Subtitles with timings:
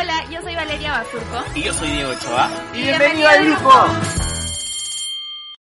[0.00, 1.44] Hola, yo soy Valeria Basurco.
[1.56, 2.48] Y yo soy Diego Ochoa.
[2.72, 3.70] Y bienvenido al grupo.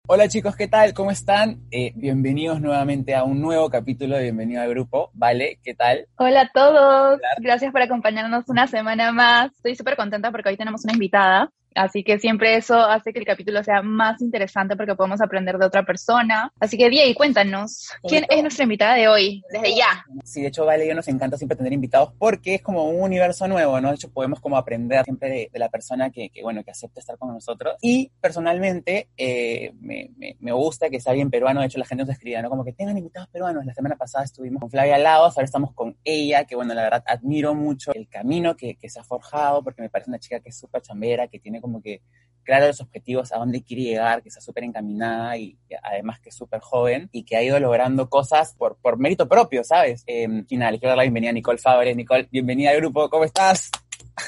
[0.08, 0.92] Hola chicos, ¿qué tal?
[0.92, 1.62] ¿Cómo están?
[1.70, 5.10] Eh, bienvenidos nuevamente a un nuevo capítulo de Bienvenido al Grupo.
[5.14, 6.06] Vale, ¿qué tal?
[6.18, 7.18] Hola a todos.
[7.38, 9.52] Gracias por acompañarnos una semana más.
[9.52, 11.50] Estoy súper contenta porque hoy tenemos una invitada.
[11.76, 15.66] Así que siempre eso hace que el capítulo sea más interesante porque podemos aprender de
[15.66, 16.52] otra persona.
[16.58, 19.42] Así que, Diego, cuéntanos, ¿quién es nuestra invitada de hoy?
[19.50, 20.04] Desde ya.
[20.24, 23.46] Sí, de hecho, Vale, yo nos encanta siempre tener invitados porque es como un universo
[23.46, 23.90] nuevo, ¿no?
[23.90, 27.16] De hecho, podemos como aprender siempre de, la persona que, que, bueno, que acepta estar
[27.18, 27.76] con nosotros.
[27.80, 31.60] Y personalmente, eh, me, me, gusta que sea alguien peruano.
[31.60, 32.48] De hecho, la gente nos escribía, ¿no?
[32.50, 33.64] Como que tengan invitados peruanos.
[33.64, 37.04] La semana pasada estuvimos con Flavia Lados, ahora estamos con ella, que bueno, la verdad,
[37.06, 40.48] admiro mucho el camino que, que se ha forjado porque me parece una chica que
[40.48, 42.00] es súper chambera, que tiene como que
[42.46, 46.36] claro los objetivos, a dónde quiere llegar, que está súper encaminada y, además que es
[46.36, 50.04] súper joven y que ha ido logrando cosas por, por mérito propio, ¿sabes?
[50.06, 51.94] Eh, final, quiero dar la bienvenida a Nicole Fabre.
[51.94, 53.70] Nicole, bienvenida al grupo, ¿cómo estás?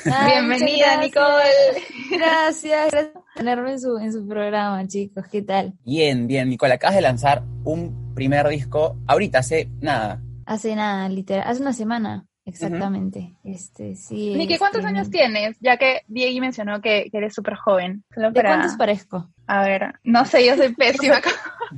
[0.05, 1.85] bienvenida, Nicole.
[2.11, 5.25] Gracias, gracias por tenerme en su, en su programa, chicos.
[5.31, 5.75] ¿Qué tal?
[5.85, 6.49] Bien, bien.
[6.49, 10.21] Nicole, acabas de lanzar un primer disco ahorita, hace nada.
[10.45, 12.28] Hace nada, literal, hace una semana.
[12.49, 13.35] Exactamente.
[13.45, 15.57] este, sí, Niki, ¿cuántos este, años tienes?
[15.61, 18.05] Ya que Diego mencionó que, eres súper joven.
[18.17, 19.29] ¿De cuántos parezco?
[19.47, 21.21] A ver, no sé, yo soy pésima.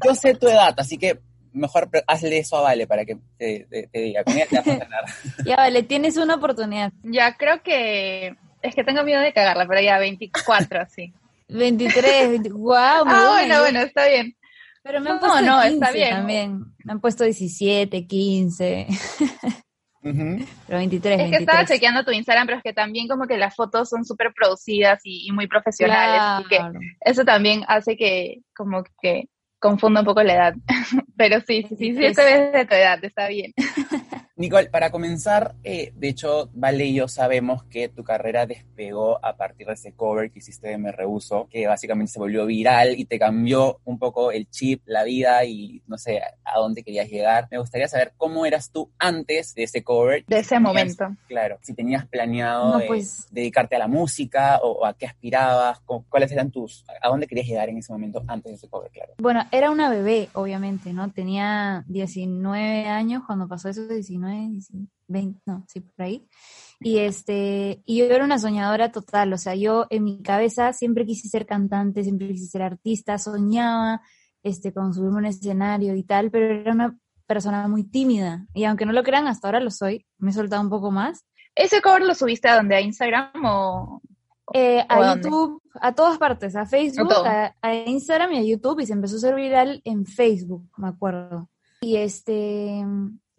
[0.04, 1.20] yo sé tu edad, así que
[1.52, 4.22] mejor hazle eso a Vale para que te, diga.
[5.44, 6.92] ya, Vale, tienes una oportunidad.
[7.02, 8.36] Ya, creo que...
[8.62, 11.12] Es que tengo miedo de cagarla, pero ya 24, sí.
[11.48, 12.74] 23, wow.
[12.76, 14.36] ah, bueno, bueno, está bien.
[14.82, 16.10] Pero me han puesto no, 15 está bien.
[16.10, 16.64] también.
[16.84, 18.86] Me han puesto 17, 15.
[20.02, 21.20] Pero 23.
[21.20, 24.04] Es que estaba chequeando tu Instagram, pero es que también como que las fotos son
[24.04, 26.46] súper producidas y, muy profesionales.
[26.48, 26.58] que
[27.00, 29.28] eso también hace que como que
[29.58, 30.54] confunda un poco la edad.
[31.16, 33.52] pero sí, sí, sí, sí, eso es de tu edad, está bien.
[34.40, 39.36] Nicole, para comenzar, eh, de hecho, Vale y yo sabemos que tu carrera despegó a
[39.36, 43.04] partir de ese cover que hiciste de Me Rehuso, que básicamente se volvió viral y
[43.04, 47.48] te cambió un poco el chip, la vida y no sé a dónde querías llegar.
[47.50, 50.24] Me gustaría saber cómo eras tú antes de ese cover.
[50.26, 51.14] De ese momento.
[51.28, 56.50] Claro, si tenías planeado pues dedicarte a la música o, a qué aspirabas, cuáles eran
[56.50, 59.12] tus, a dónde querías llegar en ese momento antes de ese cover, claro.
[59.18, 61.10] Bueno, era una bebé, obviamente, ¿no?
[61.10, 64.29] Tenía 19 años cuando pasó eso, 19
[65.08, 66.26] 20, no, sí, por ahí.
[66.80, 71.04] Y, este, y yo era una soñadora total, o sea, yo en mi cabeza siempre
[71.04, 74.02] quise ser cantante, siempre quise ser artista, soñaba
[74.42, 76.96] este, con subirme a un escenario y tal, pero era una
[77.26, 78.46] persona muy tímida.
[78.54, 81.24] Y aunque no lo crean, hasta ahora lo soy, me he soltado un poco más.
[81.54, 82.76] ¿Ese cover lo subiste a donde?
[82.76, 84.00] ¿A Instagram o...?
[84.52, 88.86] Eh, a YouTube, a todas partes, a Facebook, a, a, Instagram y a YouTube, y
[88.86, 91.48] se empezó a ser viral en Facebook, me acuerdo.
[91.82, 92.84] Y este,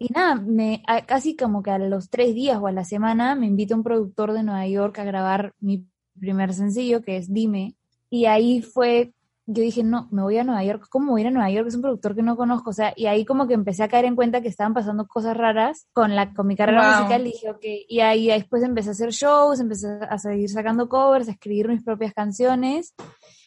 [0.02, 3.46] y nada, me, casi como que a los tres días o a la semana me
[3.46, 5.86] invita un productor de Nueva York a grabar mi
[6.18, 7.76] primer sencillo, que es Dime.
[8.10, 9.14] Y ahí fue,
[9.46, 10.86] yo dije, no, me voy a Nueva York.
[10.90, 11.68] ¿Cómo voy a ir a Nueva York?
[11.68, 12.70] Es un productor que no conozco.
[12.70, 15.36] O sea, y ahí como que empecé a caer en cuenta que estaban pasando cosas
[15.36, 17.22] raras con, la, con mi carrera musical.
[17.22, 17.64] Y dije, ok.
[17.88, 21.84] Y ahí después empecé a hacer shows, empecé a seguir sacando covers, a escribir mis
[21.84, 22.94] propias canciones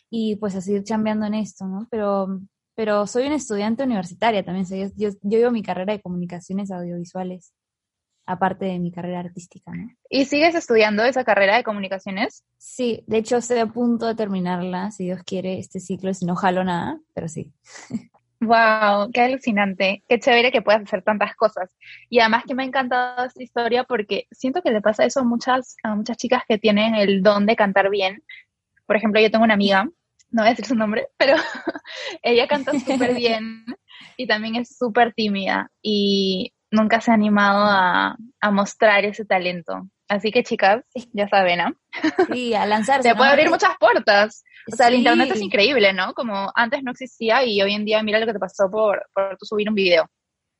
[0.09, 1.87] y pues a seguir chambeando en esto, ¿no?
[1.91, 2.39] Pero
[2.75, 4.65] pero soy una estudiante universitaria también.
[4.67, 7.53] Yo, yo, yo llevo mi carrera de comunicaciones audiovisuales,
[8.25, 9.71] aparte de mi carrera artística.
[9.71, 9.89] ¿no?
[10.09, 12.43] ¿Y sigues estudiando esa carrera de comunicaciones?
[12.57, 16.35] Sí, de hecho estoy a punto de terminarla, si Dios quiere, este ciclo, si no
[16.35, 17.53] jalo nada, pero sí.
[18.41, 21.69] Wow, qué alucinante, qué chévere que puedas hacer tantas cosas.
[22.09, 25.23] Y además que me ha encantado esta historia porque siento que le pasa eso a
[25.23, 28.23] muchas, a muchas chicas que tienen el don de cantar bien.
[28.85, 29.89] Por ejemplo, yo tengo una amiga
[30.31, 31.35] no voy a decir su nombre, pero
[32.21, 33.65] ella canta súper bien
[34.17, 38.17] y también es súper tímida y nunca se ha animado a,
[38.51, 39.87] mostrar ese talento.
[40.07, 41.73] Así que chicas, ya saben, ¿no?
[42.31, 43.09] Sí, a lanzarse.
[43.09, 44.43] Se puede abrir muchas puertas.
[44.71, 46.13] O sea, el internet es increíble, ¿no?
[46.13, 49.35] Como antes no existía y hoy en día mira lo que te pasó por, por
[49.37, 50.07] tu subir un video.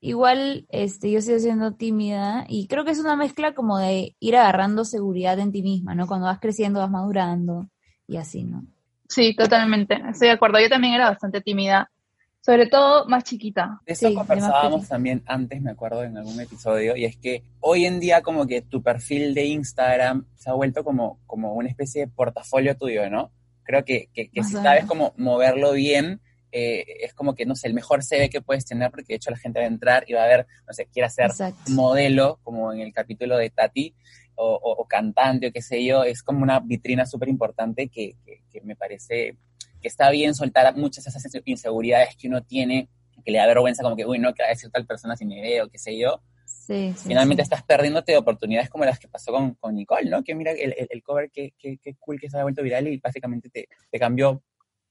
[0.02, 4.36] Igual, este, yo sigo siendo tímida y creo que es una mezcla como de ir
[4.36, 6.08] agarrando seguridad en ti misma, ¿no?
[6.08, 7.70] Cuando vas creciendo, vas madurando
[8.08, 8.66] y así, ¿no?
[9.08, 10.02] Sí, totalmente.
[10.10, 10.60] Estoy de acuerdo.
[10.60, 11.92] Yo también era bastante tímida.
[12.42, 13.82] Sobre todo más chiquita.
[13.88, 18.00] De eso conversábamos también antes, me acuerdo, en algún episodio, y es que hoy en
[18.00, 22.08] día como que tu perfil de Instagram se ha vuelto como, como una especie de
[22.08, 23.32] portafolio tuyo, ¿no?
[23.64, 26.22] Creo que, que, que si sabes cómo moverlo bien,
[26.52, 29.32] eh, es como que, no sé, el mejor CV que puedes tener, porque de hecho
[29.32, 31.32] la gente va a entrar y va a ver, no sé, quiere hacer
[31.70, 33.94] modelo, como en el capítulo de Tati,
[34.36, 38.16] o, cantante o qué sé yo, es como una vitrina súper importante que,
[38.64, 39.38] me parece
[39.82, 42.90] que está bien soltar muchas de esas inseguridades que uno tiene,
[43.24, 45.26] que le da vergüenza como que, uy, no, que va a decir tal persona si
[45.26, 46.22] me veo, qué sé yo.
[47.04, 50.24] finalmente estás perdiéndote oportunidades como las que pasó con, con Nicole, ¿no?
[50.24, 53.50] Que mira el, el, cover, que, que, cool que se ha vuelto viral y básicamente
[53.50, 54.42] te, te cambió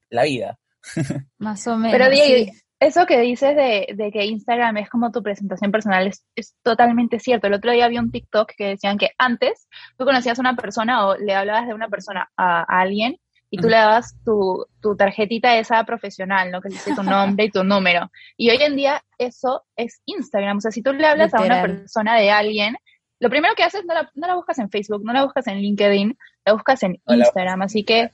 [0.09, 0.59] la vida.
[1.37, 1.97] Más o menos.
[1.97, 2.51] Pero Diego,
[2.85, 7.19] eso que dices de, de, que Instagram es como tu presentación personal es, es, totalmente
[7.19, 7.47] cierto.
[7.47, 9.67] El otro día vi un TikTok que decían que antes
[9.97, 13.17] tú conocías a una persona o le hablabas de una persona a, a alguien
[13.49, 16.61] y tú le dabas tu, tu, tarjetita esa profesional, ¿no?
[16.61, 18.11] Que dice tu nombre y tu número.
[18.37, 20.57] Y hoy en día eso es Instagram.
[20.57, 22.75] O sea, si tú le hablas a una persona de alguien,
[23.19, 25.59] lo primero que haces no la, no la buscas en Facebook, no la buscas en
[25.59, 27.61] LinkedIn, la buscas en Instagram.
[27.61, 28.11] Así que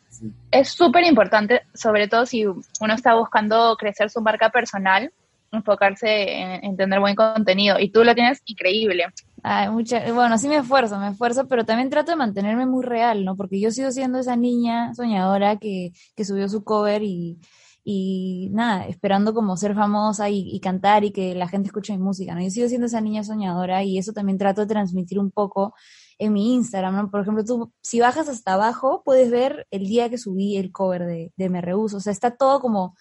[0.52, 5.12] es súper importante, sobre todo si uno está buscando crecer su marca personal,
[5.52, 7.80] enfocarse en, tener buen contenido.
[7.80, 9.06] Y tú lo tienes increíble.
[9.44, 13.26] Ay, mucha, bueno, sí me esfuerzo, me esfuerzo, pero también trato de mantenerme muy real,
[13.26, 13.36] ¿no?
[13.36, 17.40] Porque yo sigo siendo esa niña soñadora que, que subió su cover y,
[17.84, 22.36] y nada, esperando como ser famosa y, cantar y que la gente escuche mi música,
[22.36, 22.42] ¿no?
[22.42, 25.74] Yo sigo siendo esa niña soñadora y eso también trato de transmitir un poco
[26.20, 27.12] en mi Instagram, ¿no?
[27.12, 31.06] Por ejemplo, tú, si bajas hasta abajo, puedes ver el día que subí el cover
[31.06, 32.96] de, de Me Rehuso, o sea, está todo como,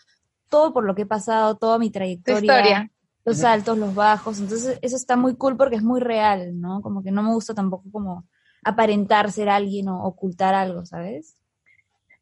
[0.48, 2.90] todo por lo que he pasado, toda mi trayectoria.
[3.22, 6.80] Los altos, los bajos, entonces eso está muy cool porque es muy real, ¿no?
[6.80, 8.26] Como que no me gusta tampoco como
[8.64, 11.36] aparentar ser alguien o ocultar algo, ¿sabes?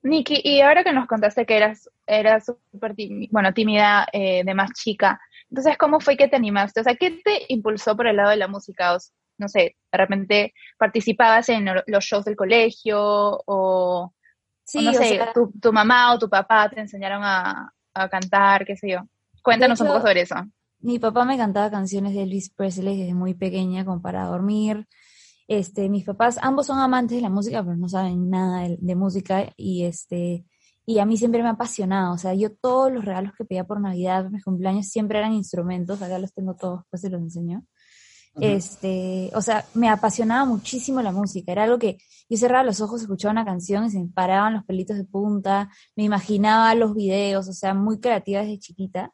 [0.08, 2.94] Niki, y ahora que nos contaste que eras, eras súper
[3.30, 5.20] bueno, tímida eh, de más chica,
[5.50, 6.80] entonces, ¿cómo fue que te animaste?
[6.80, 8.94] O sea, ¿qué te impulsó por el lado de la música?
[8.94, 8.98] O,
[9.38, 14.12] no sé, de repente participabas en los shows del colegio o,
[14.64, 17.72] sí, no sé, tu, mamá o tu papá te enseñaron a,
[18.10, 19.00] cantar, qué sé yo.
[19.42, 20.36] Cuéntanos un poco sobre eso.
[20.78, 24.86] Mi papá me cantaba canciones de Elvis Presley desde muy pequeña, como para dormir.
[25.48, 29.50] Este, mis papás, ambos son amantes de la música, pero no saben nada de, música
[29.56, 30.44] y este,
[30.84, 33.64] y a mí siempre me ha apasionado, o sea, yo todos los regalos que pedía
[33.64, 37.64] por Navidad, mis cumpleaños, siempre eran instrumentos, acá los tengo todos, pues se los enseño.
[38.40, 41.96] Este, o sea, me apasionaba muchísimo la música, era algo que
[42.28, 45.70] yo cerraba los ojos, escuchaba una canción y se me paraban los pelitos de punta,
[45.96, 49.12] me imaginaba los videos, o sea, muy creativa desde chiquita.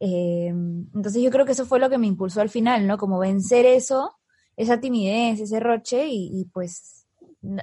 [0.00, 2.98] Eh, entonces yo creo que eso fue lo que me impulsó al final, ¿no?
[2.98, 4.17] Como vencer eso
[4.58, 7.06] esa timidez, ese roche y, pues,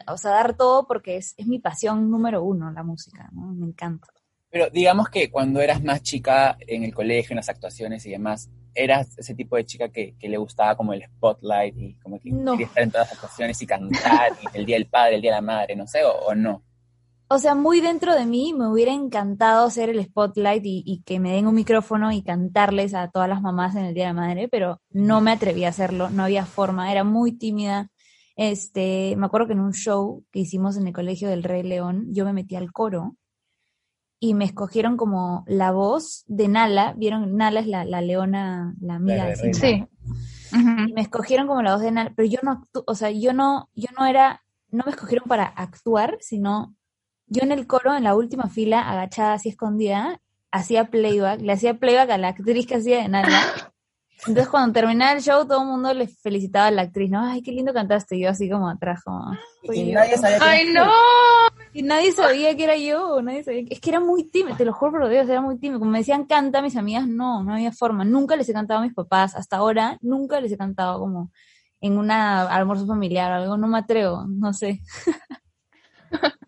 [0.07, 3.53] o sea, dar todo porque es, es, mi pasión número uno, la música, ¿no?
[3.53, 4.07] Me encanta.
[4.49, 8.49] Pero digamos que cuando eras más chica en el colegio, en las actuaciones y demás,
[8.73, 12.29] ¿eras ese tipo de chica que, que le gustaba como el spotlight y como que
[12.31, 15.31] quería estar en todas las actuaciones y cantar y el Día del Padre, el Día
[15.31, 16.63] de la Madre, no sé, o no?
[17.27, 21.33] O sea, muy dentro de mí me hubiera encantado hacer el spotlight y, que me
[21.33, 24.47] den un micrófono y cantarles a todas las mamás en el Día de la Madre,
[24.47, 27.89] pero no me atreví a hacerlo, no había forma, era muy tímida.
[28.35, 32.07] Este, me acuerdo que en un show que hicimos en el Colegio del Rey León,
[32.11, 33.15] yo me metí al coro
[34.19, 39.35] y me escogieron como la voz de Nala, vieron, Nala es la, leona, la amiga
[39.35, 39.85] Sí.
[40.51, 43.69] Y me escogieron como la voz de Nala, pero yo no, o sea, yo no,
[43.73, 46.75] yo no era, no me escogieron para actuar, sino
[47.27, 51.75] yo en el coro, en la última fila, agachada así escondida, hacía playback, le hacía
[51.75, 53.71] playback a la actriz que hacía de Nala.
[54.19, 57.23] Entonces cuando terminaba el show, todo el mundo le felicitaba a la actriz, ¿no?
[57.23, 58.15] Ay, qué lindo cantaste.
[58.15, 59.31] Y yo así como atrás, como...
[59.63, 60.89] Y nadie sabía que ¡Ay, no!
[61.73, 63.63] Y nadie sabía que era yo, nadie sabía.
[63.69, 65.79] Es que era muy tímido, te lo juro por Dios, era muy tímido.
[65.79, 68.05] Como me decían canta, mis amigas, no, no había forma.
[68.05, 71.31] Nunca les he cantado a mis papás, hasta ahora, nunca les he cantado como
[71.81, 74.81] en una almuerzo familiar o algo, no me atrevo, no sé.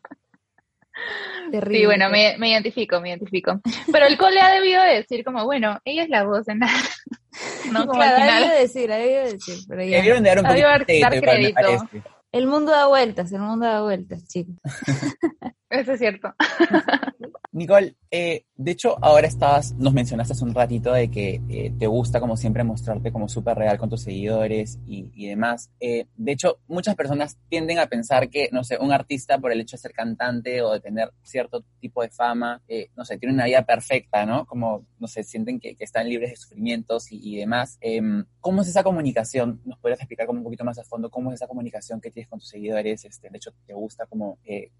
[1.70, 3.60] Sí, bueno, me, identifico, me identifico.
[3.92, 6.74] Pero el cole ha debido decir como, bueno, ella es la voz de nada.
[7.72, 8.58] No, como claro, al final.
[8.58, 9.98] decir, debido decir, pero ya.
[9.98, 10.68] Debieron dar un poquito
[11.12, 11.90] de crédito.
[12.38, 14.58] El mundo da vueltas, el mundo da vueltas, chicos.
[15.72, 16.34] Eso es cierto.
[17.51, 21.88] Nicole, eh, de hecho, ahora estabas, nos mencionaste hace un ratito de que eh, te
[21.88, 25.72] gusta, como siempre, mostrarte como súper real con tus seguidores y, demás.
[25.79, 29.60] Eh, de hecho, muchas personas tienden a pensar que, no sé, un artista por el
[29.60, 32.62] hecho de ser cantante o de tener cierto tipo de fama,
[32.96, 34.46] no sé, tiene una vida perfecta, ¿no?
[34.46, 37.77] Como, no sé, sienten que, están libres de sufrimientos y, demás.
[37.82, 39.62] Em, ¿Cómo es esa comunicación?
[39.65, 42.26] ¿Nos podrías explicar como un poquito más a fondo cómo es esa comunicación que tienes
[42.27, 43.05] con tus seguidores?
[43.05, 44.38] Este, de hecho, ¿te gusta como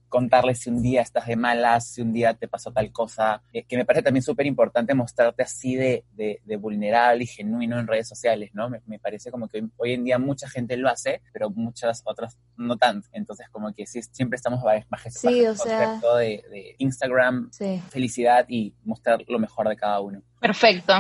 [0.10, 3.42] contarles si un día estás de malas, si un día te pasó tal cosa?
[3.68, 8.08] que me parece también súper importante mostrarte así de, de, vulnerable y genuino en redes
[8.08, 8.70] sociales, ¿no?
[8.70, 12.78] Me, parece como que hoy, en día mucha gente lo hace, pero muchas otras no
[12.78, 13.08] tanto.
[13.12, 17.52] Entonces, como que sí, siempre estamos bajo, sí, o sea, de, de Instagram,
[17.90, 20.22] felicidad y mostrar lo mejor de cada uno.
[20.40, 20.94] Perfecto.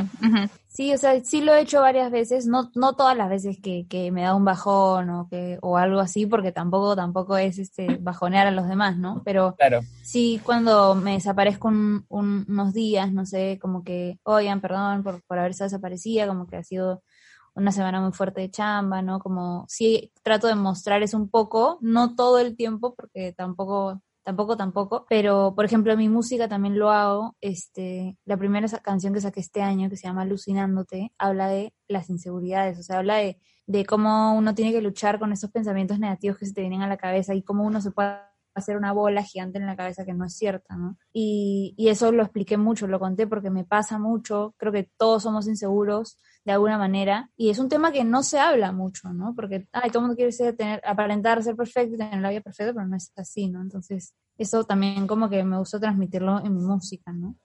[0.77, 3.87] Sí, o sea, sí lo he hecho varias veces, no, no todas las veces que,
[3.87, 7.97] que, me da un bajón o que, o algo así, porque tampoco, tampoco es este
[7.99, 9.23] bajonear a los demás, ¿no?
[9.25, 9.79] Pero claro.
[10.03, 11.69] sí cuando me desaparezco
[12.09, 16.57] unos días, no sé, como que, oigan, perdón por, por haber estado desaparecida, como que
[16.57, 17.01] ha sido
[17.55, 19.17] una semana muy fuerte de chamba, ¿no?
[19.17, 24.57] Como sí trato de mostrar eso un poco, no todo el tiempo, porque tampoco tampoco,
[24.57, 29.39] tampoco, pero por ejemplo mi música también lo hago, este, la primera canción que saqué
[29.39, 33.85] este año, que se llama Alucinándote, habla de las inseguridades, o sea, habla de, de
[33.85, 36.97] cómo uno tiene que luchar con esos pensamientos negativos que se te vienen a la
[36.97, 38.17] cabeza y cómo uno se puede
[38.57, 40.97] hacer una bola gigante en la cabeza que no es cierta, ¿no?
[41.13, 45.23] Y, y, eso lo expliqué mucho, lo conté porque me pasa mucho, creo que todos
[45.23, 49.35] somos inseguros de alguna manera, y es un tema que no se habla mucho, ¿no?
[49.35, 52.39] Porque, ay, todo el mundo quiere ser, tener, aparentar ser perfecto y tener la vida
[52.39, 53.61] perfecta, pero no es así, ¿no?
[53.61, 57.35] Entonces, eso también como que me gusta transmitirlo en mi música, ¿no?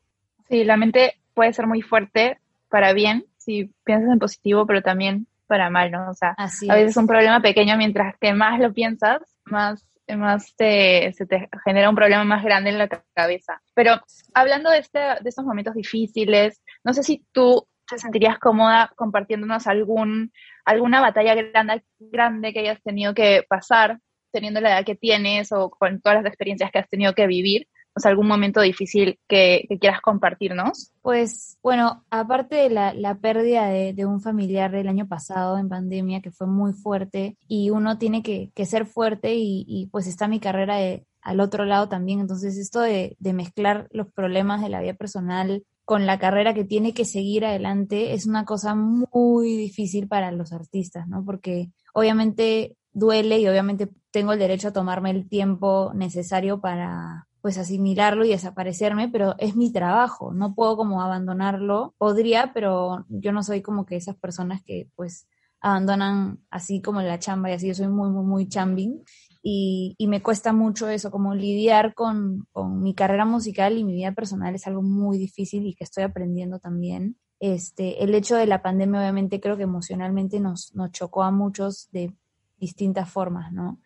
[0.48, 2.38] Sí, la mente puede ser muy fuerte
[2.68, 6.08] para bien, si piensas en positivo, pero también para mal, ¿no?
[6.08, 9.84] O sea, a veces es un problema pequeño, mientras que más lo piensas, más
[10.16, 13.60] más te, se te genera un problema más grande en la cabeza.
[13.74, 14.00] Pero
[14.34, 19.66] hablando de, este, de estos momentos difíciles, no sé si tú te sentirías cómoda compartiéndonos
[19.66, 20.32] algún,
[20.64, 23.98] alguna batalla grande, grande que hayas tenido que pasar
[24.32, 27.68] teniendo la edad que tienes o con todas las experiencias que has tenido que vivir
[27.94, 30.92] o sea, algún momento difícil que, quieras compartirnos?
[31.02, 36.22] Pues bueno, aparte de la, la pérdida de, un familiar del año pasado en pandemia,
[36.22, 40.26] que fue muy fuerte, y uno tiene que, que ser fuerte y, y, pues está
[40.28, 42.20] mi carrera de, al otro lado también.
[42.20, 46.64] Entonces esto de, de mezclar los problemas de la vida personal con la carrera que
[46.64, 51.24] tiene que seguir adelante es una cosa muy difícil para los artistas, ¿no?
[51.24, 57.58] Porque obviamente duele y obviamente tengo el derecho a tomarme el tiempo necesario para, pues
[57.58, 61.94] asimilarlo y desaparecerme, pero es mi trabajo, no puedo como abandonarlo.
[61.98, 65.26] Podría, pero yo no soy como que esas personas que pues
[65.60, 69.02] abandonan así como la chamba y así, yo soy muy, muy, muy chambing
[69.42, 73.92] y, y me cuesta mucho eso, como lidiar con, con, mi carrera musical y mi
[73.92, 77.16] vida personal es algo muy difícil y que estoy aprendiendo también.
[77.40, 81.88] Este, el hecho de la pandemia obviamente creo que emocionalmente nos, nos chocó a muchos
[81.90, 82.14] de
[82.56, 83.80] distintas formas, ¿no?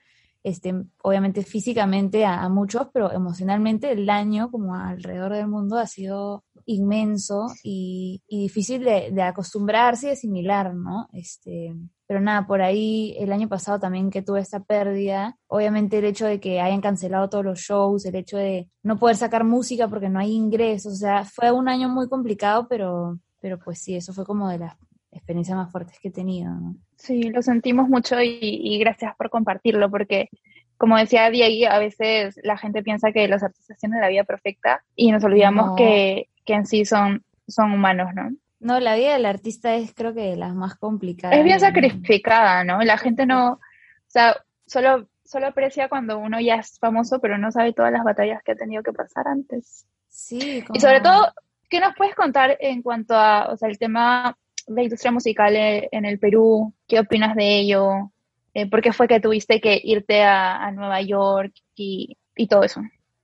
[0.47, 0.73] Este,
[1.03, 7.49] obviamente físicamente a, muchos, pero emocionalmente el daño como alrededor del mundo ha sido inmenso
[7.65, 11.09] y, difícil de, acostumbrarse y asimilar, ¿no?
[11.13, 11.75] Este,
[12.07, 16.27] pero nada, por ahí el año pasado también que tuve esta pérdida, obviamente el hecho
[16.27, 20.09] de que hayan cancelado todos los shows, el hecho de no poder sacar música porque
[20.09, 24.13] no hay ingresos, o sea, fue un año muy complicado, pero, pero pues sí, eso
[24.13, 24.77] fue como de las
[25.17, 26.77] experiencias más fuertes que he tenido, ¿no?
[26.97, 30.29] Sí, lo sentimos mucho y, gracias por compartirlo, porque
[30.77, 34.85] como decía Diego, a veces la gente piensa que los artistas tienen la vida perfecta
[34.95, 38.31] y nos olvidamos que, en sí son, son humanos, ¿no?
[38.61, 41.37] No, la vida del artista es creo que de las más complicadas.
[41.37, 42.83] Es bien sacrificada, ¿no?
[42.83, 43.61] La gente no, o
[44.07, 48.43] sea, solo, solo aprecia cuando uno ya es famoso, pero no sabe todas las batallas
[48.43, 49.87] que ha tenido que pasar antes.
[50.09, 50.65] Sí.
[50.73, 51.33] Y sobre todo,
[51.69, 55.89] ¿qué nos puedes contar en cuanto a, o sea, el tema la industria musical e,
[55.93, 58.13] en el Perú, ¿qué opinas de ello?
[58.55, 62.17] Eh, ¿Por qué fue que tuviste que irte a, Nueva York y,
[62.49, 62.81] todo eso?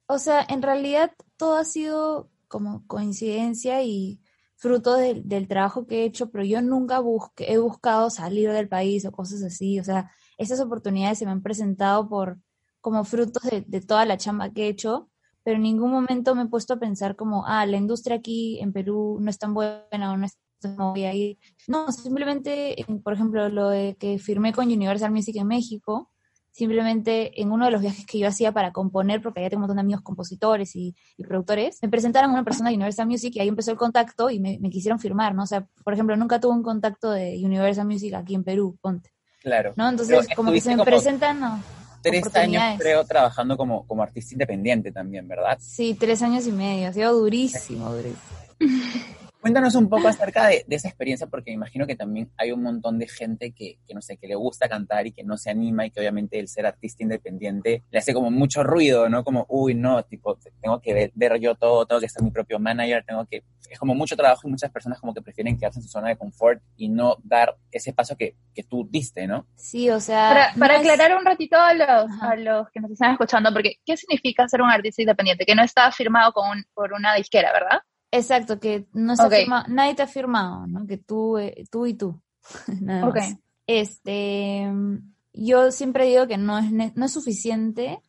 [0.06, 4.20] O sea, en realidad todo ha sido como coincidencia y
[4.56, 9.04] fruto del trabajo que he hecho, pero yo nunca busque, he buscado salir del país
[9.04, 9.80] o cosas así.
[9.80, 12.38] O sea, esas oportunidades se me han presentado por
[12.80, 15.08] como frutos de, de, toda la chamba que he hecho,
[15.44, 18.72] pero en ningún momento me he puesto a pensar como, ah, la industria aquí en
[18.72, 20.36] Perú no es tan buena o no es
[20.68, 21.38] no voy a ir.
[21.68, 26.10] No, simplemente, por ejemplo, lo de que firmé con Universal Music en México,
[26.52, 29.62] simplemente en uno de los viajes que yo hacía para componer, porque allá tengo un
[29.62, 30.94] montón de amigos compositores y,
[31.26, 34.38] productores, me presentaron a una persona de Universal Music y ahí empezó el contacto y
[34.38, 35.44] me, quisieron firmar, ¿no?
[35.44, 39.10] O sea, por ejemplo, nunca tuve un contacto de Universal Music aquí en Perú, ponte.
[39.40, 39.72] Claro.
[39.76, 39.88] ¿No?
[39.88, 41.62] Entonces, como que se me presentan, ¿no?
[42.02, 45.56] Tres años, creo, trabajando como, como artista independiente también, ¿verdad?
[45.60, 46.88] Sí, tres años y medio.
[46.88, 48.18] Ha sido durísimo, durísimo.
[49.42, 53.00] Cuéntanos un poco acerca de, esa experiencia, porque me imagino que también hay un montón
[53.00, 55.90] de gente que, no sé, que le gusta cantar y que no se anima y
[55.90, 59.24] que obviamente el ser artista independiente le hace como mucho ruido, ¿no?
[59.24, 63.04] Como, uy, no, tipo, tengo que ver, yo todo, tengo que ser mi propio manager,
[63.04, 63.42] tengo que...
[63.68, 66.16] Es como mucho trabajo y muchas personas como que prefieren quedarse en su zona de
[66.16, 68.36] confort y no dar ese paso que,
[68.70, 69.48] tú diste, ¿no?
[69.56, 70.52] Sí, o sea...
[70.56, 74.46] Para, aclarar un ratito a los, a los que nos están escuchando, porque ¿qué significa
[74.46, 75.44] ser un artista independiente?
[75.44, 77.80] Que no está firmado con por una disquera, ¿verdad?
[78.12, 80.86] Exacto, que no se firmado, nadie te ha firmado, ¿no?
[80.86, 82.20] Que tú, eh, tú y tú.
[82.80, 83.36] Nada más.
[83.66, 84.70] Este,
[85.32, 88.02] yo siempre digo que no es, no es suficiente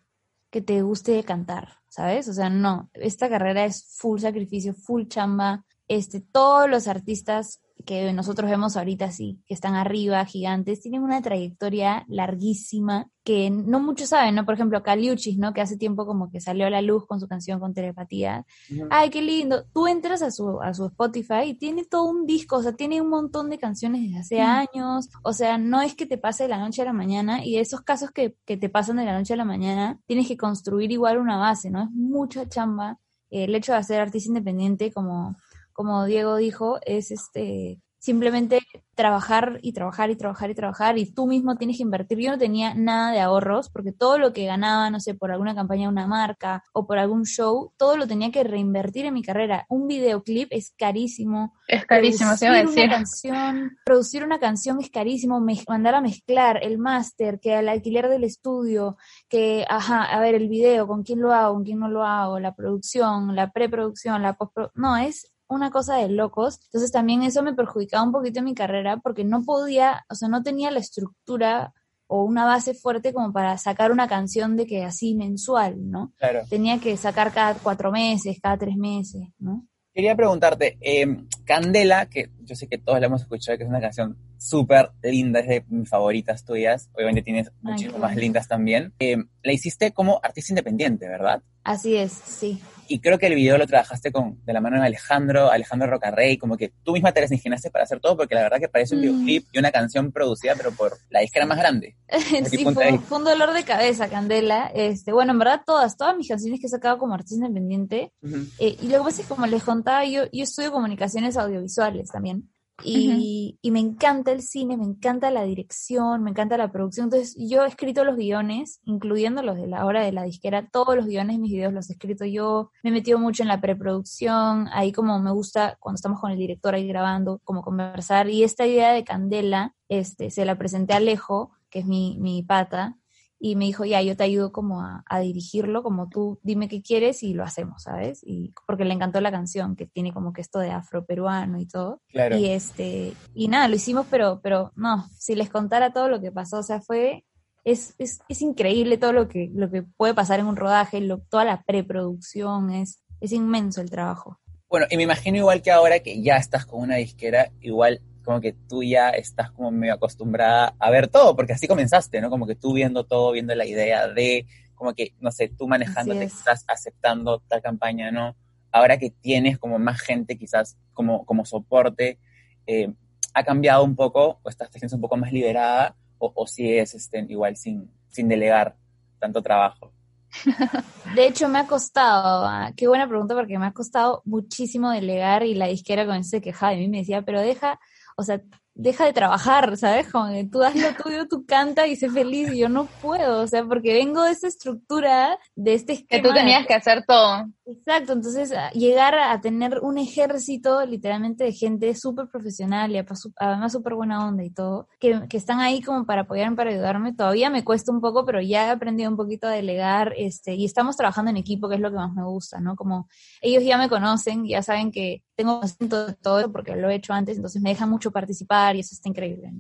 [0.50, 2.28] que te guste cantar, ¿sabes?
[2.28, 5.66] O sea, no, esta carrera es full sacrificio, full chamba.
[5.88, 11.22] Este, todos los artistas que nosotros vemos ahorita sí, que están arriba, gigantes, tienen una
[11.22, 14.46] trayectoria larguísima que no muchos saben, ¿no?
[14.46, 15.54] Por ejemplo, Caliuchis, ¿no?
[15.54, 18.46] Que hace tiempo como que salió a la luz con su canción con telepatía.
[18.90, 19.64] Ay, qué lindo.
[19.74, 23.02] Tú entras a su, a su Spotify y tiene todo un disco, o sea, tiene
[23.02, 25.10] un montón de canciones desde hace años.
[25.24, 27.82] O sea, no es que te pase de la noche a la mañana y esos
[27.82, 31.18] casos que, que te pasan de la noche a la mañana, tienes que construir igual
[31.18, 31.84] una base, ¿no?
[31.84, 33.00] Es mucha chamba.
[33.30, 35.36] El hecho de hacer artista independiente, como,
[35.74, 38.60] como Diego dijo, es este simplemente
[38.96, 42.20] trabajar y trabajar y trabajar y trabajar y tú mismo tienes que invertir.
[42.20, 45.56] Yo no tenía nada de ahorros porque todo lo que ganaba, no sé, por alguna
[45.56, 49.24] campaña de una marca o por algún show, todo lo tenía que reinvertir en mi
[49.24, 49.66] carrera.
[49.70, 51.54] Un videoclip es carísimo.
[51.66, 52.88] Es carísimo, se va a decir.
[52.88, 55.40] Una canción, producir una canción es carísimo,
[55.70, 58.98] mandar a mezclar el máster, que al alquiler del estudio,
[59.30, 62.38] que, ajá, a ver, el video, con quién lo hago, con quién no lo hago,
[62.38, 64.84] la producción, la preproducción, la postproducción.
[64.84, 66.60] No, es una cosa de locos.
[66.66, 70.30] Entonces también eso me perjudicaba un poquito en mi carrera porque no podía, o sea,
[70.30, 71.74] no tenía la estructura
[72.08, 76.14] o una base fuerte como para sacar una canción de que así mensual, ¿no?
[76.18, 76.42] Claro.
[76.50, 79.66] Tenía que sacar cada cuatro meses, cada tres meses, ¿no?
[79.94, 83.80] Quería preguntarte, em, Candela, que yo sé que todos la hemos escuchado, que es una
[83.80, 89.28] canción súper linda, es de mis favoritas tuyas, obviamente tienes muchísimas más lindas también, em,
[89.44, 91.44] la hiciste como artista independiente, ¿verdad?
[91.64, 94.86] Así es, sí y creo que el video lo trabajaste con, de la mano de
[94.86, 98.44] Alejandro, Alejandro Rocarrey, como que tú misma te las ingeniaste para hacer todo, porque la
[98.44, 99.04] verdad que parece un mm.
[99.04, 101.96] videoclip y una canción producida, pero por la disquera más grande.
[102.50, 104.72] sí, fue, un dolor de cabeza, Candela.
[104.76, 108.12] Este, bueno, en verdad todas, todas mis canciones que he sacado como artista independiente,
[108.60, 112.10] eh, y lo que pasa es que como les contaba, yo, yo estudio comunicaciones audiovisuales
[112.10, 112.53] también.
[112.84, 117.06] Y, y, me encanta el cine, me encanta la dirección, me encanta la producción.
[117.06, 120.96] Entonces, yo he escrito los guiones, incluyendo los de la hora de la disquera, todos
[120.96, 122.72] los guiones de mis videos los he escrito yo.
[122.82, 126.38] Me he metido mucho en la preproducción, ahí como me gusta cuando estamos con el
[126.38, 128.30] director ahí grabando, como conversar.
[128.30, 132.44] Y esta idea de Candela, este, se la presenté a Alejo, que es mi, mi
[132.44, 132.98] pata,
[133.46, 137.24] y me dijo, ya, yo te ayudo como a, dirigirlo, como tú dime qué quieres
[137.24, 138.22] y lo hacemos, ¿sabes?
[138.24, 142.02] Y porque le encantó la canción, que tiene como que esto de afroperuano y todo.
[142.08, 142.38] Claro.
[142.38, 146.32] Y este, y nada, lo hicimos, pero, pero no, si les contara todo lo que
[146.32, 147.26] pasó, o sea, fue,
[147.66, 151.18] es, es, es increíble todo lo que, lo que puede pasar en un rodaje, lo,
[151.18, 154.40] toda la preproducción, es, es inmenso el trabajo.
[154.70, 158.42] Bueno, y me imagino igual que ahora que ya estás con una disquera, igual como
[158.42, 162.30] que tú ya estás como medio acostumbrada a ver todo, porque así comenzaste, ¿no?
[162.30, 166.24] Como que tú viendo todo, viendo la idea de, como que, no sé, tú manejándote,
[166.24, 168.36] estás aceptando tal campaña, ¿no?
[168.72, 172.18] Ahora que tienes como más gente quizás como, como soporte,
[172.66, 172.94] eh,
[173.34, 176.96] ¿ha cambiado un poco o estás te un poco más liberada o, o si es
[176.96, 178.76] este, igual sin, sin delegar
[179.20, 179.92] tanto trabajo?
[181.16, 185.44] De hecho, me ha costado, ah, qué buena pregunta, porque me ha costado muchísimo delegar
[185.44, 187.80] y la disquera con ese quejaba de mí me decía, pero deja,
[188.18, 188.42] o sea,
[188.76, 190.10] deja de trabajar, ¿sabes?
[190.12, 193.42] Como que tú haz lo tuyo, tú canta y sé feliz, y yo no puedo,
[193.42, 196.22] o sea, porque vengo de esa estructura, de este esquema.
[196.22, 197.46] Que tú tenías que hacer todo.
[197.66, 203.94] Exacto, entonces llegar a tener un ejército literalmente de gente súper profesional y además súper
[203.94, 207.64] buena onda y todo, que, que, están ahí como para apoyarme, para ayudarme, todavía me
[207.64, 211.32] cuesta un poco, pero ya he aprendido un poquito a delegar, este, y estamos trabajando
[211.32, 212.76] en equipo, que es lo que más me gusta, ¿no?
[212.76, 213.08] Como
[213.42, 217.14] ellos ya me conocen, ya saben que tengo conocimiento de todo porque lo he hecho
[217.14, 219.54] antes, entonces me dejan mucho participar y eso está increíble.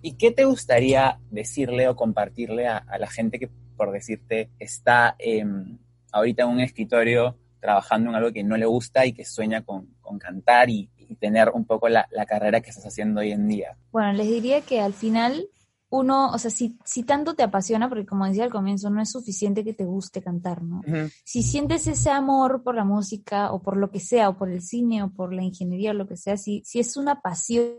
[0.00, 5.16] ¿Y qué te gustaría decirle o compartirle a, la gente que, por decirte, está
[6.12, 9.88] ahorita en un escritorio trabajando en algo que no le gusta y que sueña con,
[10.18, 13.76] cantar y, tener un poco la, la carrera que estás haciendo hoy en día?
[13.90, 15.48] Bueno, les diría que al final
[15.90, 19.10] uno, o sea, si, si tanto te apasiona, porque como decía al comienzo, no es
[19.10, 20.82] suficiente que te guste cantar, ¿no?
[21.24, 24.62] Si sientes ese amor por la música o por lo que sea, o por el
[24.62, 27.74] cine o por la ingeniería o lo que sea, si, si es una pasión,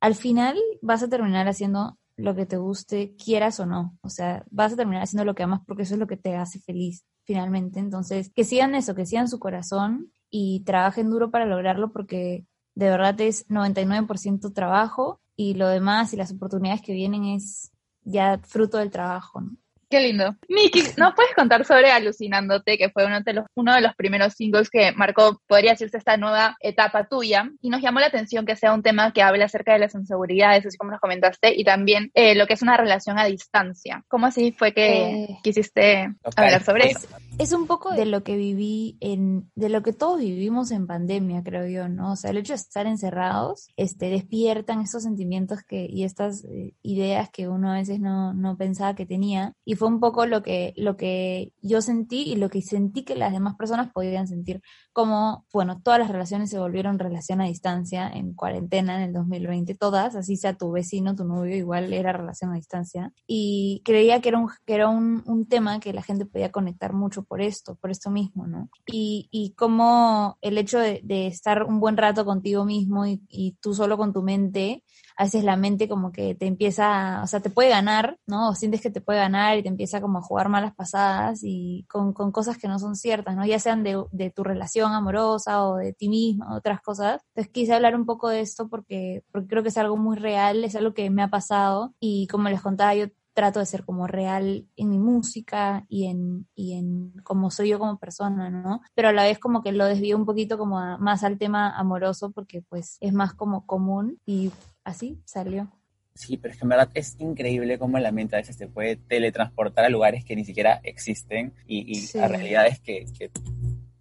[0.00, 3.96] al final vas a terminar haciendo lo que te guste, quieras o no.
[4.02, 6.36] O sea, vas a terminar haciendo lo que amas porque eso es lo que te
[6.36, 7.80] hace feliz, finalmente.
[7.80, 12.88] Entonces, que sigan eso, que sigan su corazón y trabajen duro para lograrlo porque de
[12.88, 18.78] verdad es 99% trabajo y lo demás y las oportunidades que vienen es ya fruto
[18.78, 19.56] del trabajo, ¿no?
[19.94, 20.34] Qué lindo.
[20.48, 24.32] Miki, ¿nos puedes contar sobre Alucinándote, que fue uno de, los, uno de los primeros
[24.32, 27.48] singles que marcó, podría decirse, esta nueva etapa tuya?
[27.60, 30.66] Y nos llamó la atención que sea un tema que hable acerca de las inseguridades,
[30.66, 34.02] así como nos comentaste, y también eh, lo que es una relación a distancia.
[34.08, 37.06] ¿Cómo así fue que eh, quisiste hablar sobre eso?
[37.38, 41.44] Es un poco de lo que viví en, de lo que todos vivimos en pandemia,
[41.44, 42.12] creo yo, ¿no?
[42.12, 46.74] O sea, el hecho de estar encerrados, este, despiertan esos sentimientos que, y estas eh,
[46.82, 49.52] ideas que uno a veces no, no pensaba que tenía.
[49.64, 53.16] Y fue un poco lo que, lo que yo sentí y lo que sentí que
[53.16, 54.62] las demás personas podían sentir.
[54.92, 59.74] Como, bueno, todas las relaciones se volvieron relación a distancia en cuarentena en el 2020,
[59.74, 63.12] todas, así sea tu vecino, tu novio, igual era relación a distancia.
[63.26, 66.92] Y creía que era un, que era un, un tema que la gente podía conectar
[66.92, 68.68] mucho por esto, por esto mismo, ¿no?
[68.86, 73.96] Y, y como el hecho de, estar un buen rato contigo mismo y tú solo
[73.96, 74.82] con tu mente,
[75.16, 78.50] a veces la mente como que te empieza, o sea, te puede ganar, ¿no?
[78.50, 81.86] O sientes que te puede ganar y te empieza como a jugar malas pasadas y
[81.88, 83.46] con, con cosas que no son ciertas, ¿no?
[83.46, 87.22] Ya sean de, de, tu relación amorosa o de ti misma, otras cosas.
[87.34, 90.64] Entonces quise hablar un poco de esto porque, porque creo que es algo muy real,
[90.64, 94.06] es algo que me ha pasado y como les contaba, yo trato de ser como
[94.06, 98.80] real en mi música y en, y en cómo soy yo como persona, ¿no?
[98.94, 101.76] Pero a la vez como que lo desvío un poquito como a, más al tema
[101.76, 104.52] amoroso porque pues es más como común y
[104.84, 105.70] así salió.
[106.14, 108.94] Sí, pero es que en verdad es increíble cómo la mente a veces te puede
[108.94, 112.18] teletransportar a lugares que ni siquiera existen y, y sí.
[112.20, 113.32] a realidades que, que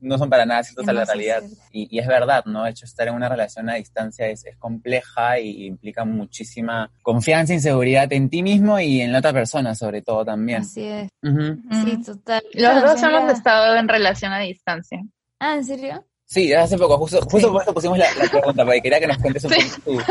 [0.04, 1.44] no son para nada ciertas a la realidad.
[1.72, 2.64] Y, y, es verdad, ¿no?
[2.64, 7.54] De hecho, estar en una relación a distancia es, es compleja y, implica muchísima confianza,
[7.54, 10.62] inseguridad en ti mismo y en la otra persona, sobre todo también.
[10.62, 11.10] Así es.
[11.24, 11.84] Uh -huh.
[11.84, 12.44] Sí, total.
[12.54, 15.02] Los dos hemos estado en relación a distancia.
[15.40, 16.06] Ah, ¿en serio?
[16.26, 17.54] Sí, hace poco, justo, justo sí.
[17.54, 19.82] por eso pusimos la, la, pregunta, porque quería que nos cuentes un sí.
[19.86, 20.04] poco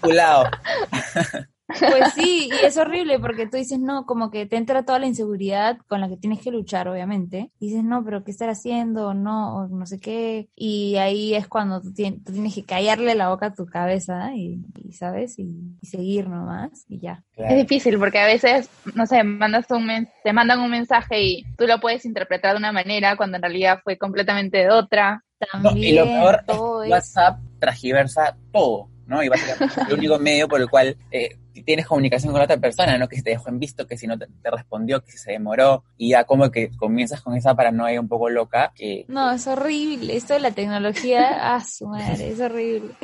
[0.00, 0.50] tu, tu lado.
[1.78, 5.06] Pues sí, y es horrible porque tú dices, no, como que te entra toda la
[5.06, 7.50] inseguridad con la que tienes que luchar, obviamente.
[7.58, 9.14] Y dices, no, pero ¿qué estar haciendo?
[9.14, 10.48] No, o no sé qué.
[10.54, 14.34] Y ahí es cuando tú tienes, tú tienes que callarle la boca a tu cabeza
[14.34, 15.38] y, y ¿sabes?
[15.38, 17.22] Y, y, seguir nomás y ya.
[17.34, 17.54] Claro.
[17.54, 19.84] Es difícil porque a veces, no sé, mandas un
[20.22, 23.80] te mandan un mensaje y tú lo puedes interpretar de una manera cuando en realidad
[23.84, 25.22] fue completamente de otra.
[25.52, 28.88] También, no, y lo peor es WhatsApp transgiversa todo.
[29.06, 29.22] ¿no?
[29.22, 32.98] Y básicamente es el único medio por el cual eh, tienes comunicación con otra persona,
[32.98, 33.08] ¿no?
[33.08, 35.32] Que si te dejó en visto, que si no te, te, respondió, que si se
[35.32, 38.72] demoró, y ya como que comienzas con esa paranoia un poco loca.
[38.74, 40.16] Que, no, es horrible.
[40.16, 42.94] Esto de la tecnología, ah, su madre, es horrible.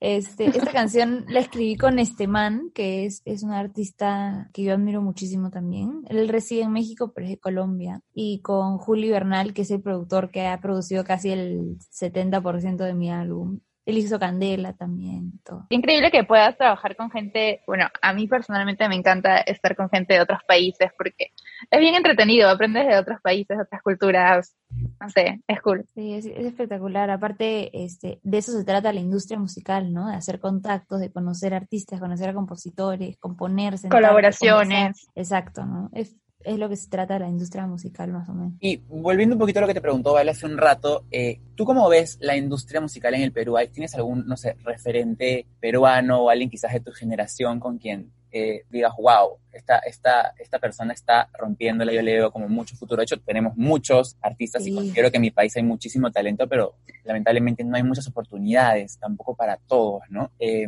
[0.00, 4.74] Este, esta canción la escribí con este man, que es, es un artista que yo
[4.74, 6.02] admiro muchísimo también.
[6.08, 8.00] Él reside en México, pero es de Colombia.
[8.14, 12.94] Y con Juli Bernal, que es el productor que ha producido casi el 70% de
[12.94, 15.40] mi álbum él hizo Candela también.
[15.42, 15.64] Todo.
[15.70, 20.12] Increíble que puedas trabajar con gente, bueno, a mí personalmente me encanta estar con gente
[20.12, 21.32] de otros países porque
[21.70, 24.54] es bien entretenido, aprendes de otros países, otras culturas,
[25.00, 25.86] no sé, es cool.
[25.94, 27.08] Sí, es, es, espectacular.
[27.08, 30.08] Aparte, este, de eso se trata la industria musical, ¿no?
[30.08, 35.08] De hacer contactos, de conocer artistas, conocer a compositores, componer, colaboraciones.
[35.14, 35.88] Exacto, ¿no?
[35.94, 38.52] Es, es lo que se trata de la industria musical más o menos.
[38.60, 41.64] Y volviendo un poquito a lo que te preguntó Vale hace un rato, eh, ¿tú
[41.64, 43.56] cómo ves la industria musical en el Perú?
[43.72, 48.64] ¿Tienes algún, no sé, referente peruano o alguien quizás de tu generación con quien eh,
[48.70, 53.00] digas, wow, esta, esta, esta persona está rompiéndola, yo le veo como mucho futuro.
[53.00, 54.70] De hecho, tenemos muchos artistas sí.
[54.70, 58.98] y considero que en mi país hay muchísimo talento, pero lamentablemente no hay muchas oportunidades
[58.98, 60.30] tampoco para todos, ¿no?
[60.38, 60.66] Eh,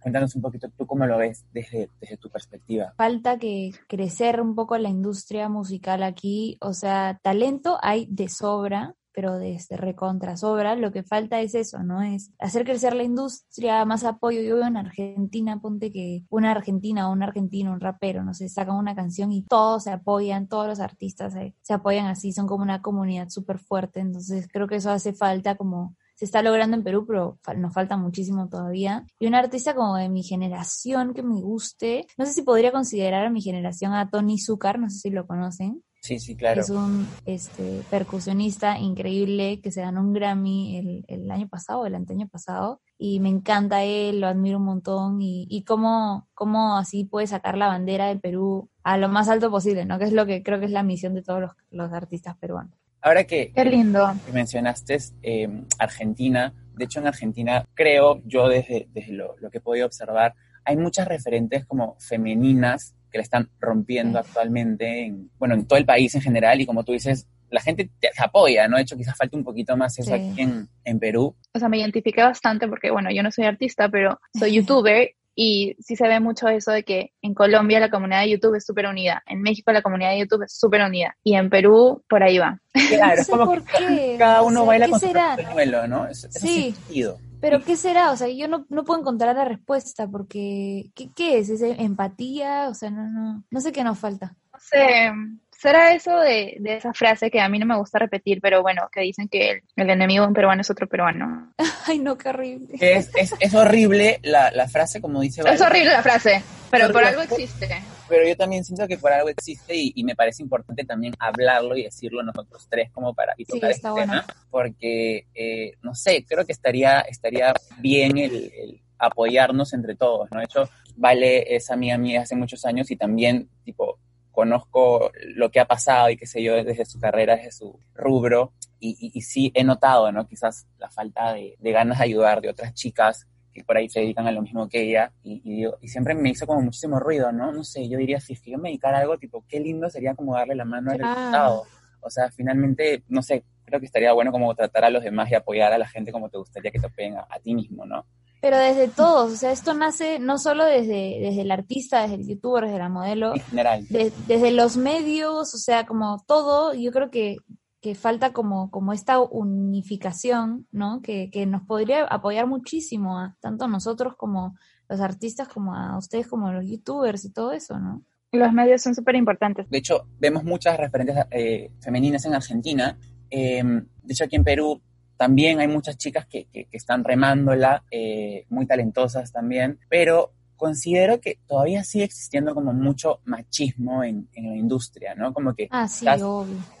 [0.00, 2.94] Cuéntanos un poquito tú cómo lo ves desde, desde tu perspectiva.
[2.96, 8.94] Falta que crecer un poco la industria musical aquí, o sea, talento hay de sobra,
[9.12, 12.02] pero desde recontra sobra, lo que falta es eso, ¿no?
[12.02, 14.40] Es hacer crecer la industria, más apoyo.
[14.42, 18.48] Yo veo en Argentina, ponte que una argentina o un argentino, un rapero, no sé,
[18.48, 22.46] sacan una canción y todos se apoyan, todos los artistas se, se apoyan así, son
[22.46, 26.76] como una comunidad súper fuerte, entonces creo que eso hace falta como se está logrando
[26.76, 29.06] en Perú, pero nos falta muchísimo todavía.
[29.20, 33.24] Y un artista como de mi generación que me guste, no sé si podría considerar
[33.24, 35.84] a mi generación a Tony Zucker, no sé si lo conocen.
[36.00, 36.60] Sí, sí, claro.
[36.60, 41.94] Es un este, percusionista increíble que se ganó un Grammy el, el año pasado, el
[41.94, 47.04] anteaño pasado, y me encanta él, lo admiro un montón, y, y cómo, cómo así
[47.04, 50.00] puede sacar la bandera del Perú a lo más alto posible, ¿no?
[50.00, 52.74] Que es lo que creo que es la misión de todos los, los artistas peruanos.
[53.08, 54.14] Ahora que, Qué lindo.
[54.26, 59.58] que mencionaste eh, Argentina, de hecho en Argentina creo yo desde, desde lo, lo, que
[59.58, 64.26] he podido observar, hay muchas referentes como femeninas que la están rompiendo sí.
[64.28, 67.90] actualmente, en, bueno, en todo el país en general y como tú dices, la gente
[67.98, 68.76] te apoya, ¿no?
[68.76, 70.30] De hecho, quizás falta un poquito más eso sí.
[70.30, 71.34] aquí en, en Perú.
[71.54, 75.76] O sea, me identifiqué bastante porque, bueno, yo no soy artista, pero soy youtuber y
[75.78, 78.86] sí se ve mucho eso de que en Colombia la comunidad de YouTube es súper
[78.86, 82.38] unida, en México la comunidad de YouTube es súper unida y en Perú por ahí
[82.38, 82.60] va.
[82.88, 84.16] Claro, no es como por que qué.
[84.18, 85.36] cada uno o sea, baila con será?
[85.36, 86.08] su duelo, ¿no?
[86.08, 86.72] Es, es sí.
[86.72, 87.20] sentido.
[87.40, 88.10] Pero ¿qué será?
[88.10, 91.50] O sea, yo no, no puedo encontrar la respuesta porque ¿qué, qué es?
[91.50, 92.68] ¿Es empatía?
[92.68, 94.34] O sea, no, no, no sé qué nos falta.
[94.52, 95.12] No sé,
[95.58, 98.88] ¿Será eso de, de, esa frase que a mí no me gusta repetir, pero bueno,
[98.92, 101.52] que dicen que el, enemigo de un peruano es otro peruano?
[101.86, 102.76] Ay, no, qué horrible.
[102.80, 105.42] Es, es, es horrible la, la, frase, como dice.
[105.44, 107.68] Es horrible la frase, pero por algo existe.
[108.08, 111.76] Pero yo también siento que por algo existe y, y, me parece importante también hablarlo
[111.76, 116.46] y decirlo nosotros tres como para y tocar este tema, porque, eh, no sé, creo
[116.46, 120.38] que estaría, estaría bien el, el apoyarnos entre todos, ¿no?
[120.38, 120.68] De hecho,
[120.98, 124.00] Vale es amiga mía hace muchos años y también, tipo,
[124.38, 128.52] conozco lo que ha pasado y qué sé yo desde su carrera, desde su rubro,
[128.78, 130.28] y, y, sí he notado, ¿no?
[130.28, 133.98] Quizás la falta de, de, ganas de ayudar de otras chicas que por ahí se
[133.98, 137.32] dedican a lo mismo que ella, y, y, y, siempre me hizo como muchísimo ruido,
[137.32, 137.50] ¿no?
[137.50, 139.90] No sé, yo diría, si es que yo me dedicara a algo, tipo, qué lindo
[139.90, 141.64] sería como darle la mano al resultado.
[142.00, 145.34] O sea, finalmente, no sé, creo que estaría bueno como tratar a los demás y
[145.34, 148.06] apoyar a la gente como te gustaría que te apoyen a, a ti mismo, ¿no?
[148.40, 152.26] Pero desde todos, o sea, esto nace no solo desde, desde el artista, desde el
[152.26, 153.86] youtuber, desde la modelo, en general.
[153.88, 157.36] De, desde los medios, o sea, como todo, yo creo que,
[157.80, 161.02] que falta como, como esta unificación, ¿no?
[161.02, 164.56] Que, que nos podría apoyar muchísimo, a, tanto a nosotros como
[164.88, 168.02] los artistas, como a ustedes, como a los youtubers y todo eso, ¿no?
[168.30, 169.68] Los medios son súper importantes.
[169.70, 172.98] De hecho, vemos muchas referentes eh, femeninas en Argentina.
[173.30, 174.82] Eh, de hecho, aquí en Perú
[175.18, 181.20] también hay muchas chicas que, que, que están remándola, eh, muy talentosas también, pero considero
[181.20, 185.34] que todavía sigue existiendo como mucho machismo en, en la industria, ¿no?
[185.34, 186.06] Como que ah, sí,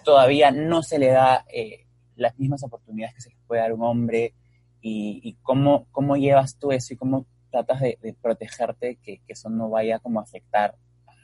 [0.04, 3.74] todavía no se le da eh, las mismas oportunidades que se les puede dar a
[3.74, 4.34] un hombre
[4.80, 9.32] y, y cómo, cómo llevas tú eso y cómo tratas de, de protegerte que, que
[9.32, 10.76] eso no vaya como a afectar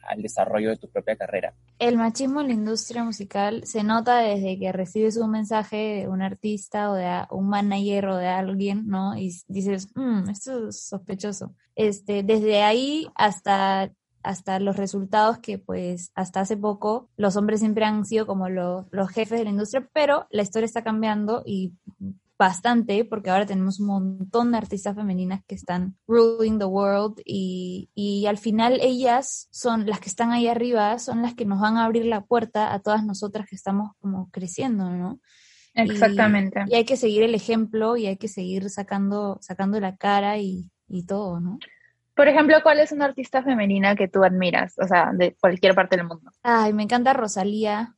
[0.06, 1.54] al desarrollo de tu propia carrera.
[1.78, 6.22] El machismo en la industria musical se nota desde que recibes un mensaje de un
[6.22, 9.16] artista o de un manager o de alguien, ¿no?
[9.16, 11.54] Y dices, mmm, esto es sospechoso.
[11.74, 13.90] Este, desde ahí hasta
[14.24, 18.86] hasta los resultados que pues hasta hace poco los hombres siempre han sido como los,
[18.90, 21.74] los jefes de la industria, pero la historia está cambiando y
[22.38, 27.90] bastante porque ahora tenemos un montón de artistas femeninas que están ruling the world y,
[27.94, 31.76] y, al final ellas son las que están ahí arriba, son las que nos van
[31.76, 35.20] a abrir la puerta a todas nosotras que estamos como creciendo, ¿no?
[35.74, 36.64] Exactamente.
[36.66, 40.38] Y, y hay que seguir el ejemplo y hay que seguir sacando, sacando la cara
[40.38, 41.58] y, y todo, ¿no?
[42.14, 44.74] Por ejemplo, ¿cuál es una artista femenina que tú admiras?
[44.78, 46.30] O sea, de cualquier parte del mundo.
[46.44, 47.96] Ay, me encanta Rosalía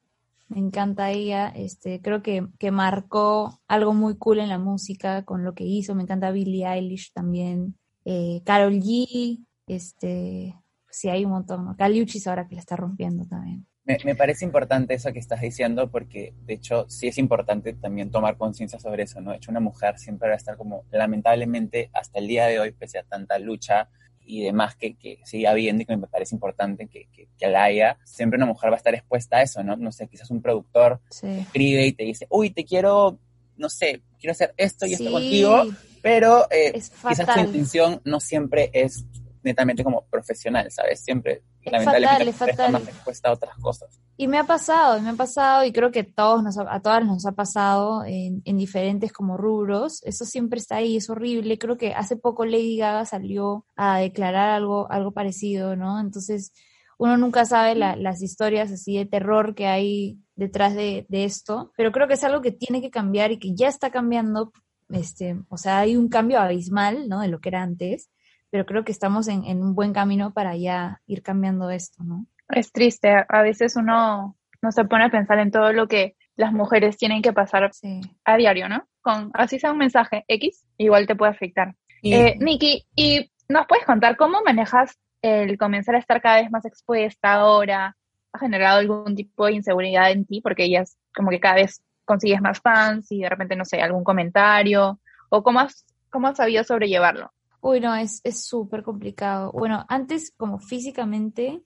[0.49, 5.45] me encanta ella, este, creo que, que marcó algo muy cool en la música con
[5.45, 10.55] lo que hizo, me encanta Billie Eilish también, eh, Carol G, este,
[10.91, 13.67] sí hay un montón, Caliuchis ahora que la está rompiendo también.
[13.85, 18.11] Me, me, parece importante eso que estás diciendo porque de hecho sí es importante también
[18.11, 19.31] tomar conciencia sobre eso, ¿no?
[19.31, 22.73] De hecho una mujer siempre va a estar como lamentablemente hasta el día de hoy,
[22.73, 23.89] pese a tanta lucha,
[24.27, 27.65] y demás que, que sigue habiendo y que me parece importante que, que, que, la
[27.65, 29.77] haya, siempre una mujer va a estar expuesta a eso, ¿no?
[29.77, 31.27] No sé, quizás un productor sí.
[31.29, 33.19] escribe y te dice, uy, te quiero,
[33.57, 35.05] no sé, quiero hacer esto y sí.
[35.05, 35.65] esto contigo,
[36.03, 39.05] pero eh, quizás tu intención no siempre es
[39.47, 41.01] netamente como profesional, ¿sabes?
[41.01, 42.73] Siempre, es lamentablemente, fatal, es fatal.
[43.07, 44.01] más a otras cosas.
[44.17, 47.25] Y me ha pasado, me ha pasado, y creo que todos nos, a todas nos
[47.27, 50.03] ha pasado en, en, diferentes como rubros.
[50.03, 51.59] Eso siempre está ahí, es horrible.
[51.59, 56.01] Creo que hace poco Lady Gaga salió a declarar algo, algo parecido, ¿no?
[56.01, 56.53] Entonces,
[56.99, 61.73] uno nunca sabe la, las historias así de terror que hay detrás de, de, esto,
[61.77, 64.53] pero creo que es algo que tiene que cambiar y que ya está cambiando.
[64.89, 67.21] Este, o sea, hay un cambio abismal, ¿no?
[67.21, 68.11] De lo que era antes
[68.57, 72.25] pero creo que estamos en, en, un buen camino para ya ir cambiando esto, ¿no?
[72.49, 76.55] Es triste, a veces uno no se pone a pensar en todo lo que las
[76.55, 78.01] mujeres tienen que pasar sí.
[78.25, 78.87] a diario, ¿no?
[79.03, 81.75] Con así sea un mensaje X, igual te puede afectar.
[82.01, 82.15] Y...
[82.15, 86.65] Eh, Nikki, ¿y nos puedes contar cómo manejas el comenzar a estar cada vez más
[86.65, 87.95] expuesta ahora?
[88.33, 90.41] ¿Ha generado algún tipo de inseguridad en ti?
[90.41, 94.03] Porque ellas como que cada vez consigues más fans y de repente, no sé, algún
[94.03, 94.99] comentario.
[95.29, 97.35] ¿O cómo has, cómo has sabido sobrellevarlo?
[97.61, 99.53] Uy, no, es súper complicado.
[99.53, 101.63] Bueno, antes como físicamente,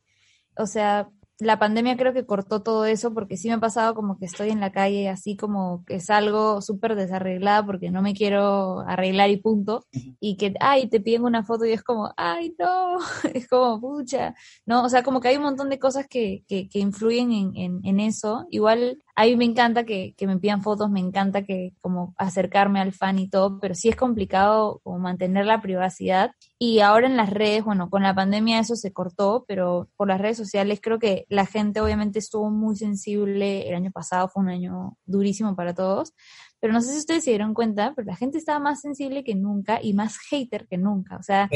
[0.56, 4.18] o sea, la pandemia creo que cortó todo eso porque sí me ha pasado como
[4.18, 8.80] que estoy en la calle así como que salgo súper desarreglada porque no me quiero
[8.80, 9.86] arreglar y punto.
[10.20, 12.98] Y que, ay, te piden una foto y es como, ay, no,
[13.34, 14.34] es como, pucha,
[14.66, 14.84] ¿no?
[14.84, 17.80] O sea, como que hay un montón de cosas que, que, que influyen en, en,
[17.84, 18.46] en, eso.
[18.50, 22.80] Igual a mí me encanta que, que, me pidan fotos, me encanta que como acercarme
[22.80, 26.32] al fan y todo, pero sí es complicado como mantener la privacidad.
[26.58, 30.20] Y ahora en las redes, bueno, con la pandemia eso se cortó, pero por las
[30.20, 33.68] redes sociales creo que la gente obviamente estuvo muy sensible.
[33.68, 36.12] El año pasado fue un año durísimo para todos,
[36.60, 39.34] pero no sé si ustedes se dieron cuenta, pero la gente estaba más sensible que
[39.34, 41.16] nunca y más hater que nunca.
[41.16, 41.48] O sea,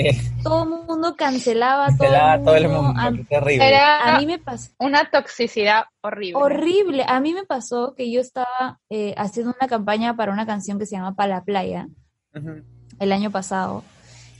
[0.42, 1.88] todo el mundo cancelaba,
[2.42, 2.94] todo, el mundo.
[2.96, 3.76] A, terrible.
[3.76, 4.70] a mí me pasó.
[4.78, 6.42] Una toxicidad horrible.
[6.42, 7.04] Horrible.
[7.06, 10.86] A mí me pasó que yo estaba eh, haciendo una campaña para una canción que
[10.86, 11.86] se llama Para la Playa
[12.98, 13.84] el año pasado.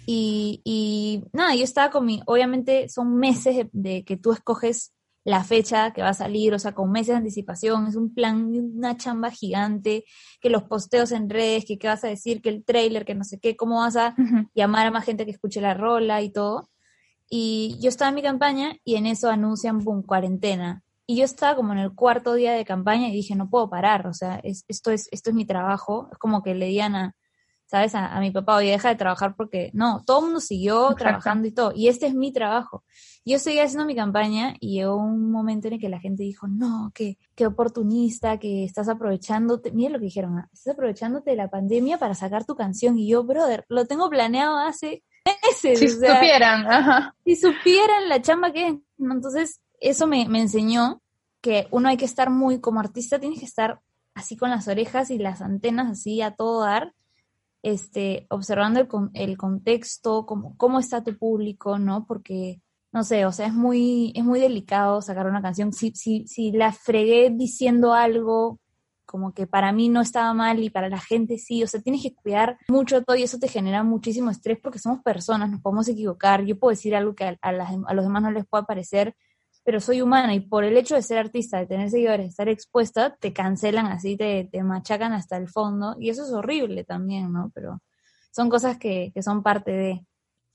[0.06, 4.93] Y, y, nada, yo estaba con mi, obviamente son meses de que tú escoges
[5.24, 8.52] la fecha que va a salir, o sea, con meses de anticipación, es un plan,
[8.54, 10.04] una chamba gigante,
[10.40, 13.24] que los posteos en redes, que qué vas a decir, que el trailer, que no
[13.24, 14.14] sé qué, cómo vas a
[14.54, 16.68] llamar a más gente que escuche la rola y todo.
[17.28, 20.82] Y yo estaba en mi campaña y en eso anuncian, boom, cuarentena.
[21.06, 24.06] Y yo estaba como en el cuarto día de campaña y dije, no puedo parar,
[24.06, 26.08] o sea, esto, es, esto es mi trabajo.
[26.12, 27.16] Es como que le digan a,
[27.74, 27.96] ¿sabes?
[27.96, 31.50] A, mi papá, oye, deja de trabajar porque no, todo el mundo siguió trabajando y
[31.50, 31.72] todo.
[31.74, 32.84] Y este es mi trabajo.
[33.24, 36.46] Yo seguía haciendo mi campaña y llegó un momento en el que la gente dijo,
[36.46, 41.36] no, qué, qué oportunista, que estás aprovechándote, mira lo que dijeron, ah, estás aprovechándote de
[41.36, 42.96] la pandemia para sacar tu canción.
[42.96, 45.80] Y yo, brother, lo tengo planeado hace meses.
[45.80, 47.16] Si supieran, ajá.
[47.24, 48.74] Si supieran la chamba que es.
[49.00, 51.02] Entonces, eso me, me enseñó
[51.40, 53.80] que uno hay que estar muy, como artista, tienes que estar
[54.14, 56.94] así con las orejas y las antenas así a todo dar
[57.64, 62.06] este, observando el, el contexto, cómo, cómo está tu público, ¿no?
[62.06, 62.60] Porque,
[62.92, 65.72] no sé, o sea, es muy, es muy delicado sacar una canción.
[65.72, 68.60] Si, si, si la fregué diciendo algo
[69.06, 72.02] como que para mí no estaba mal y para la gente sí, o sea, tienes
[72.02, 75.88] que cuidar mucho todo y eso te genera muchísimo estrés porque somos personas, nos podemos
[75.88, 76.44] equivocar.
[76.44, 79.14] Yo puedo decir algo que a, a, a los demás no les pueda parecer,
[79.64, 82.48] pero soy humana y por el hecho de ser artista, de tener seguidores, de estar
[82.48, 87.32] expuesta, te cancelan así, te, te machacan hasta el fondo y eso es horrible también,
[87.32, 87.50] ¿no?
[87.54, 87.80] Pero
[88.30, 90.06] son cosas que, que son parte de...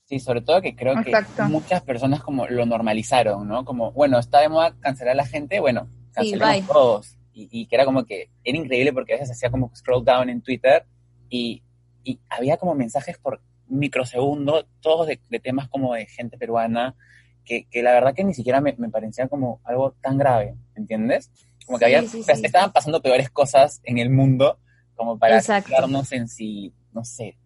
[0.04, 1.12] Sí, sobre todo que creo que
[1.48, 3.64] muchas personas como lo normalizaron, ¿no?
[3.64, 7.16] Como, bueno, está de moda cancelar a la gente, bueno, cancelamos todos.
[7.32, 10.28] Y, y, que era como que, era increíble porque a veces hacía como scroll down
[10.28, 10.84] en Twitter
[11.28, 11.62] y,
[12.02, 16.96] y había como mensajes por microsegundo, todos de, de temas como de gente peruana,
[17.44, 21.30] que, la verdad que ni siquiera me, parecía como algo tan grave, ¿entiendes?
[21.66, 24.58] Como que había, estaban pasando peores cosas en el mundo
[24.94, 27.36] como para quedarnos en sí, no sé,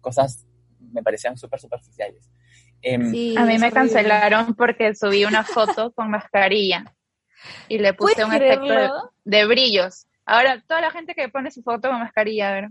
[0.00, 0.46] cosas
[0.92, 2.30] me parecían súper superficiales.
[2.82, 6.94] Em, a mí me cancelaron porque subí una foto con mascarilla
[7.68, 10.06] y le puse un efecto de, brillos.
[10.30, 12.68] Ahora, toda la gente que pone su foto con mascarilla, a ver.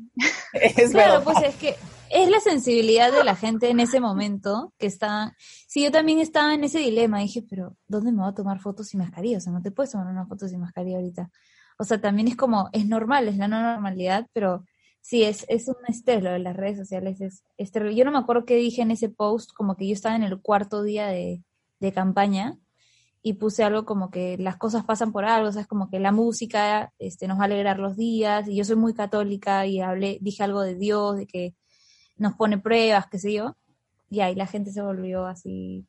[0.54, 1.76] Es claro, pues es que
[2.10, 5.36] es la sensibilidad de la gente en ese momento que está...
[5.68, 7.20] Sí, yo también estaba en ese dilema.
[7.20, 9.40] Dije, pero ¿dónde me voy a tomar fotos sin mascarilla?
[9.40, 11.30] O sea, no te puedes tomar una foto sin mascarilla ahorita.
[11.78, 14.64] O sea, también es como, es normal, es la no normalidad, pero
[15.02, 17.20] sí, es, es un estrés lo de las redes sociales.
[17.20, 20.16] Es, es Yo no me acuerdo qué dije en ese post, como que yo estaba
[20.16, 21.44] en el cuarto día de,
[21.82, 22.58] de campaña
[23.22, 26.00] y puse algo como que las cosas pasan por algo, o sea, es como que
[26.00, 29.82] la música este, nos va a alegrar los días, y yo soy muy católica y
[29.82, 31.56] hablé, dije algo de Dios, de que
[32.18, 33.56] nos pone pruebas, qué sé yo,
[34.10, 35.86] y ahí la gente se volvió así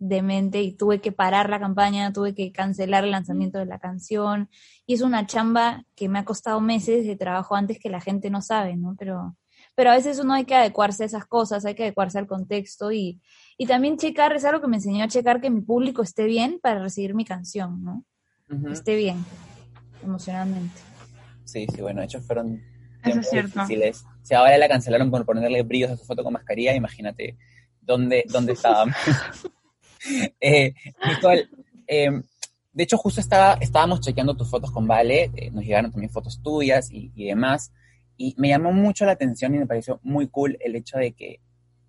[0.00, 4.48] demente y tuve que parar la campaña, tuve que cancelar el lanzamiento de la canción,
[4.86, 8.30] y es una chamba que me ha costado meses de trabajo antes que la gente
[8.30, 8.94] no sabe, ¿no?
[8.98, 9.36] Pero
[9.78, 12.90] pero a veces uno hay que adecuarse a esas cosas, hay que adecuarse al contexto
[12.90, 13.20] y,
[13.68, 16.80] también checar, es algo que me enseñó a checar que mi público esté bien para
[16.80, 18.04] recibir mi canción, ¿no?
[18.72, 19.24] Esté bien,
[20.02, 20.80] emocionalmente.
[21.44, 22.60] Sí, sí, bueno, de hecho fueron
[23.04, 24.04] tiempos difíciles.
[24.24, 27.38] Si ahora la cancelaron por ponerle brillos a su foto con mascarilla, imagínate
[27.80, 28.96] dónde, dónde estábamos.
[30.40, 30.74] eh,
[31.06, 31.48] Nicole,
[31.86, 32.20] em,
[32.72, 36.42] de hecho, justo estaba, estábamos chequeando tus fotos con Vale, eh, nos llegaron también fotos
[36.42, 37.70] tuyas y, y demás.
[38.18, 41.40] Y me llamó mucho la atención y me pareció muy cool el hecho de que,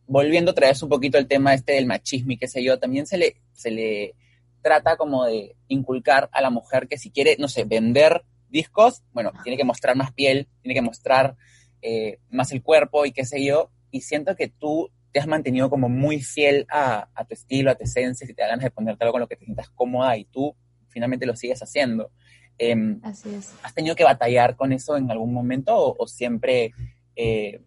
[0.08, 3.06] volviendo otra vez un poquito el tema este del machismo y qué sé yo, también
[3.06, 4.16] se le, se le
[4.62, 9.32] trata como de inculcar a la mujer que si quiere, no sé, vender discos, bueno,
[9.44, 11.36] tiene que mostrar más piel, tiene que mostrar
[11.82, 15.70] eh, más el cuerpo y qué sé yo, y siento que tú te has mantenido
[15.70, 19.04] como muy fiel a, tu estilo, a tu esencia, si te da ganas de ponerte
[19.04, 20.56] algo con lo que te sientas cómoda y tú
[20.90, 22.12] finalmente lo sigues haciendo.
[22.60, 23.54] Em, Así es.
[23.64, 26.74] ¿Has tenido que batallar con eso en algún momento o, siempre
[27.16, 27.62] eh,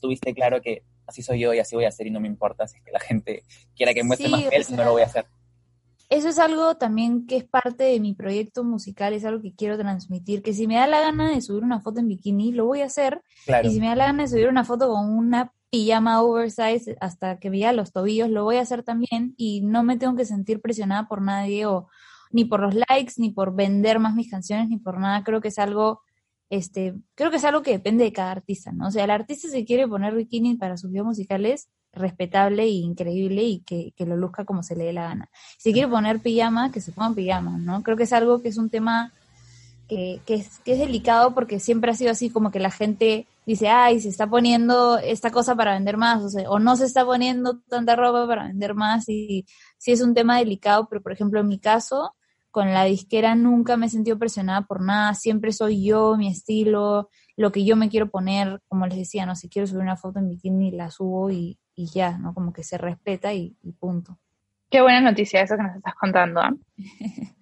[0.00, 2.66] tuviste claro que así soy yo y así voy a hacer y no me importa
[2.66, 3.44] si es que la gente
[3.76, 5.26] quiera que muestre más piel, no lo voy a hacer?
[6.10, 9.78] Eso es algo también que es parte de mi proyecto musical, es algo que quiero
[9.78, 12.82] transmitir, que si me da la gana de subir una foto en bikini, lo voy
[12.82, 13.22] a hacer.
[13.62, 17.38] Y si me da la gana de subir una foto con una pijama oversize hasta
[17.38, 20.60] que vea los tobillos, lo voy a hacer también y no me tengo que sentir
[20.60, 21.88] presionada por nadie o,
[22.32, 25.22] ni por los likes, ni por vender más mis canciones, ni por nada.
[25.24, 26.02] Creo que es algo,
[26.50, 28.88] este, creo que es algo que depende de cada artista, ¿no?
[28.88, 33.42] O sea, el artista si quiere poner bikini para sus videos musicales, respetable e increíble
[33.42, 35.30] y que, lo luzca como se le dé la gana.
[35.58, 37.82] Si quiere poner pijama, que se ponga pijama, ¿no?
[37.82, 39.12] Creo que es algo que es un tema
[39.88, 43.68] que, es, que es delicado porque siempre ha sido así como que la gente dice,
[43.68, 47.04] ay, se está poniendo esta cosa para vender más, o, sea, o no se está
[47.04, 49.46] poniendo tanta ropa para vender más, y
[49.78, 52.14] sí es un tema delicado, pero por ejemplo en mi caso,
[52.52, 57.08] con la disquera nunca me he sentido presionada por nada, siempre soy yo, mi estilo,
[57.36, 60.20] lo que yo me quiero poner, como les decía, no, si quiero subir una foto
[60.20, 62.34] en bikini, la subo y, y ya, ¿no?
[62.34, 64.18] Como que se respeta y, punto.
[64.70, 66.40] Qué buena noticia eso que nos estás contando.
[66.40, 66.54] ¿ah?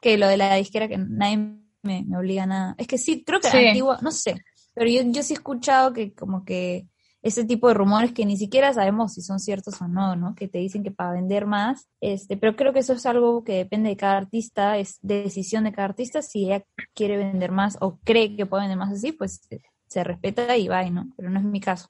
[0.00, 2.74] que lo de la disquera que nadie me, obliga a nada.
[2.78, 3.66] Es que sí, creo que sí.
[3.66, 4.36] antiguo, no sé,
[4.74, 6.86] pero yo, yo sí he escuchado que como que
[7.22, 10.34] ese tipo de rumores que ni siquiera sabemos si son ciertos o no, ¿no?
[10.34, 13.54] Que te dicen que para vender más, este, pero creo que eso es algo que
[13.54, 16.64] depende de cada artista, es decisión de cada artista, si ella
[16.94, 19.40] quiere vender más o cree que puede vender más así, pues
[19.86, 21.12] se respeta y va, ¿no?
[21.16, 21.88] Pero no es mi caso.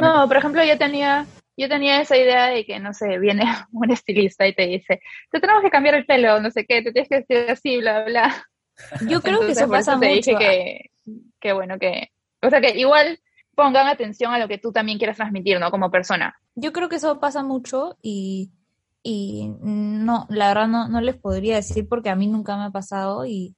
[0.00, 3.90] No, por ejemplo, yo tenía, yo tenía esa idea de que, no sé, viene un
[3.90, 5.00] estilista y te dice,
[5.30, 8.04] te tenemos que cambiar el pelo, no sé qué, te tienes que decir así, bla,
[8.04, 8.46] bla.
[9.08, 10.08] Yo creo que eso pasa mucho.
[10.08, 10.90] Dije que,
[11.40, 12.10] que, bueno, que,
[12.42, 13.18] o sea, que igual
[13.56, 15.70] pongan atención a lo que tú también quieras transmitir, ¿no?
[15.72, 16.36] Como persona.
[16.54, 18.52] Yo creo que eso pasa mucho y,
[19.02, 22.70] y no, la verdad no, no les podría decir porque a mí nunca me ha
[22.70, 23.56] pasado y,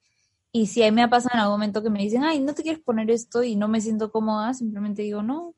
[0.52, 2.54] y si a mí me ha pasado en algún momento que me dicen, ay, no
[2.54, 5.54] te quieres poner esto y no me siento cómoda, simplemente digo, no,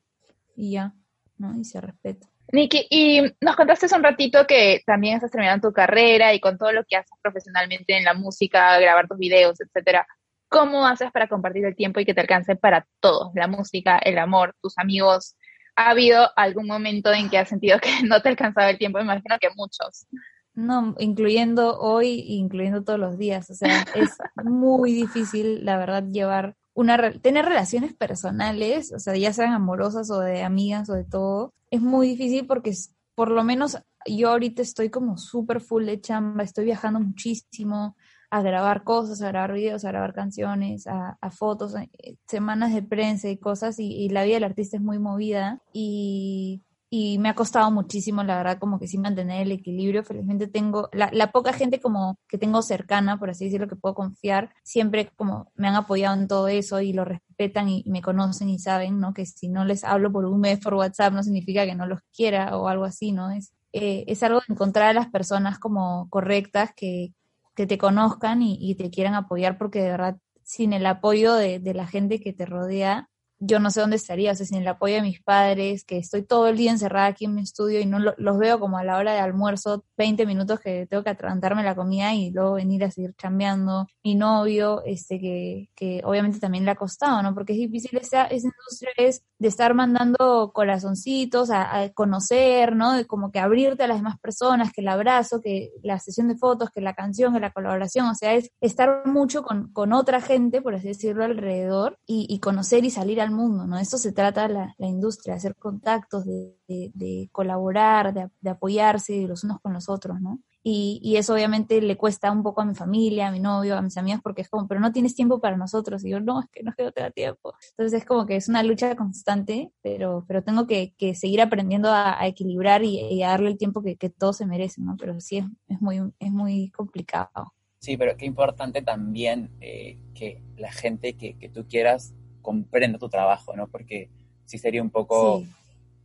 [0.56, 0.94] y ya,
[1.36, 1.54] ¿no?
[1.56, 2.26] Y se respeta.
[2.52, 6.58] Niki, y nos contaste hace un ratito que también estás terminando tu carrera y con
[6.58, 10.06] todo lo que haces profesionalmente en la música, grabar tus videos, etcétera.
[10.50, 13.30] ¿Cómo haces para compartir el tiempo y que te alcance para todo?
[13.34, 15.36] La música, el amor, tus amigos.
[15.76, 18.98] ¿Ha habido algún momento en que has sentido que no te alcanzaba el tiempo?
[18.98, 20.06] Me imagino que muchos.
[20.52, 23.48] No, incluyendo hoy, incluyendo todos los días.
[23.48, 29.32] O sea, es muy difícil, la verdad, llevar una tener relaciones personales, o sea, ya
[29.32, 32.72] sean amorosas o de amigas o de todo, es muy difícil porque
[33.14, 37.96] por lo menos yo ahorita estoy como súper full de chamba, estoy viajando muchísimo
[38.30, 43.28] a grabar cosas, a grabar videos, a grabar canciones, a, fotos, eh, semanas de prensa
[43.28, 46.62] y cosas, y, la vida del artista es muy movida y
[46.92, 50.02] y me ha costado muchísimo, la verdad, como que sí mantener el equilibrio.
[50.02, 53.94] Felizmente tengo, la, la, poca gente como que tengo cercana, por así decirlo, que puedo
[53.94, 58.48] confiar, siempre como me han apoyado en todo eso y lo respetan y, me conocen
[58.48, 59.14] y saben, ¿no?
[59.14, 62.00] Que si no les hablo por un mes por WhatsApp no significa que no los
[62.12, 63.30] quiera o algo así, ¿no?
[63.30, 67.12] Es, eh, es algo de encontrar a las personas como correctas que,
[67.60, 71.86] que te conozcan y, te quieran apoyar porque de verdad sin el apoyo de la
[71.86, 75.02] gente que te rodea, yo no sé dónde estaría, o sea, sin el apoyo de
[75.02, 78.38] mis padres, que estoy todo el día encerrada aquí en mi estudio y no los
[78.38, 82.14] veo como a la hora de almuerzo, 20 minutos que tengo que atragantarme la comida
[82.14, 83.86] y luego venir a seguir chambeando.
[84.04, 87.34] Mi novio, este, que, que obviamente también le ha costado, ¿no?
[87.34, 92.92] Porque es difícil esa, esa industria es de estar mandando corazoncitos a, conocer, ¿no?
[92.92, 96.36] De como que abrirte a las demás personas, que el abrazo, que la sesión de
[96.36, 100.20] fotos, que la canción, que la colaboración, o sea, es estar mucho con, con otra
[100.20, 103.78] gente, por así decirlo, alrededor y, y conocer y salir al mundo, ¿no?
[103.78, 109.26] Esto se trata la, la industria, de hacer contactos, de, de, colaborar, de, de, apoyarse
[109.26, 110.40] los unos con los otros, ¿no?
[110.62, 113.82] Y, y, eso obviamente le cuesta un poco a mi familia, a mi novio, a
[113.82, 116.04] mis amigos, porque es como, pero no tienes tiempo para nosotros.
[116.04, 117.54] Y yo, no, es que no no tenga tiempo.
[117.70, 121.90] Entonces es como que es una lucha constante, pero, pero tengo que, que seguir aprendiendo
[121.90, 124.96] a, equilibrar y, a darle el tiempo que, que todos se merecen, ¿no?
[124.98, 127.54] Pero sí es, es, muy, es muy complicado.
[127.78, 133.08] Sí, pero qué importante también eh, que la gente que, que tú quieras comprenda tu
[133.08, 133.68] trabajo, ¿no?
[133.68, 134.08] Porque
[134.44, 135.44] sí sería un poco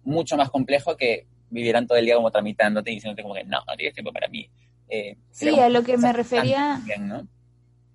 [0.04, 3.60] mucho más complejo que vivieran todo el día como tramitándote y diciéndote como que no,
[3.68, 4.50] no tienes tiempo para mí.
[4.88, 6.82] Eh, sí, a lo que me refería...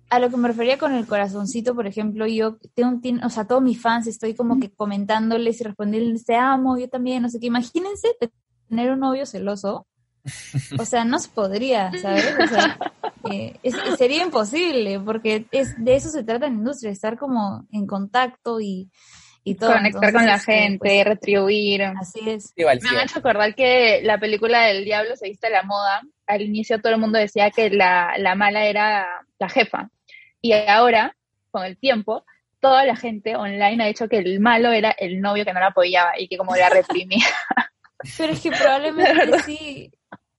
[0.09, 3.61] A lo que me refería con el corazoncito, por ejemplo, yo tengo, o sea, todos
[3.61, 7.47] mis fans estoy como que comentándoles y respondiéndoles, te amo, yo también, no sé qué.
[7.47, 8.09] Imagínense
[8.67, 9.87] tener un novio celoso.
[10.79, 12.35] O sea, no se podría, ¿sabes?
[12.39, 12.77] O sea,
[13.31, 13.59] eh,
[13.97, 18.59] sería imposible, porque es, de eso se trata en la industria, estar como en contacto
[18.59, 18.89] y,
[19.43, 19.73] y todo.
[19.73, 21.83] Conectar con la este, gente, pues, retribuir.
[21.83, 22.53] Así es.
[22.55, 26.01] Me ha hecho acordar que la película del diablo se viste a la moda.
[26.27, 29.07] Al inicio todo el mundo decía que la, la mala era
[29.39, 29.89] la jefa.
[30.41, 31.15] Y ahora,
[31.49, 32.25] con el tiempo,
[32.59, 35.67] toda la gente online ha dicho que el malo era el novio que no la
[35.67, 37.25] apoyaba y que como la reprimía.
[38.17, 39.91] Pero es que probablemente sí,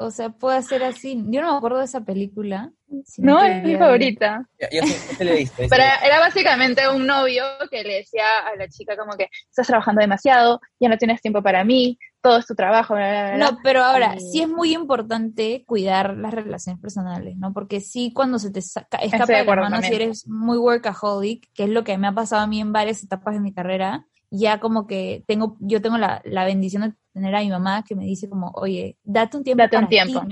[0.04, 1.16] o sea, puede ser así.
[1.28, 2.72] Yo no me acuerdo de esa película.
[3.18, 4.48] no, es mi favorita.
[4.58, 10.00] Pero era básicamente un novio que le decía a la chica como que estás trabajando
[10.00, 14.42] demasiado, ya no tienes tiempo para mí, todo es tu trabajo, No, pero ahora, sí
[14.42, 17.52] es muy importante cuidar las relaciones personales, ¿no?
[17.52, 21.70] Porque sí cuando se te escapa de, la mano, si eres muy workaholic, que es
[21.70, 24.86] lo que me ha pasado a mí en varias etapas de mi carrera, ya como
[24.86, 28.28] que tengo, yo tengo la, la bendición de tener a mi mamá que me dice
[28.28, 30.22] como, oye, date un tiempo date un tiempo.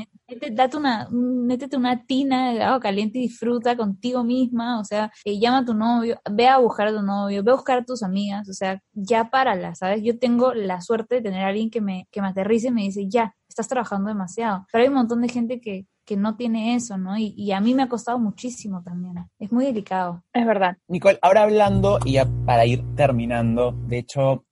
[0.52, 5.38] date una, métete una tina de agua caliente y disfruta contigo misma, o sea, eh,
[5.38, 8.02] llama a tu novio, ve a buscar a tu novio, ve a buscar a tus
[8.02, 10.02] amigas, o sea, ya párala, ¿sabes?
[10.02, 12.82] Yo tengo la suerte de tener a alguien que me, que me aterrice y me
[12.82, 14.66] dice, ya, estás trabajando demasiado.
[14.72, 17.16] Pero hay un montón de gente que, que no tiene eso, ¿no?
[17.16, 19.14] Y, a mí me ha costado muchísimo también.
[19.38, 20.24] Es muy delicado.
[20.32, 20.76] Es verdad.
[20.88, 24.44] Nicole, ahora hablando y ya para ir terminando, de hecho,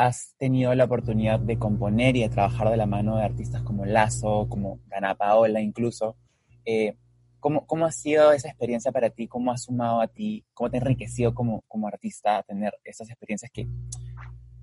[0.00, 3.84] has tenido la oportunidad de componer y de trabajar de la mano de artistas como
[3.84, 6.16] Lazo, como Gana Paola incluso.
[6.64, 6.96] Eh,
[7.38, 9.28] ¿cómo, ¿Cómo ha sido esa experiencia para ti?
[9.28, 10.42] ¿Cómo ha sumado a ti?
[10.54, 13.68] ¿Cómo te ha enriquecido como, como artista tener esas experiencias que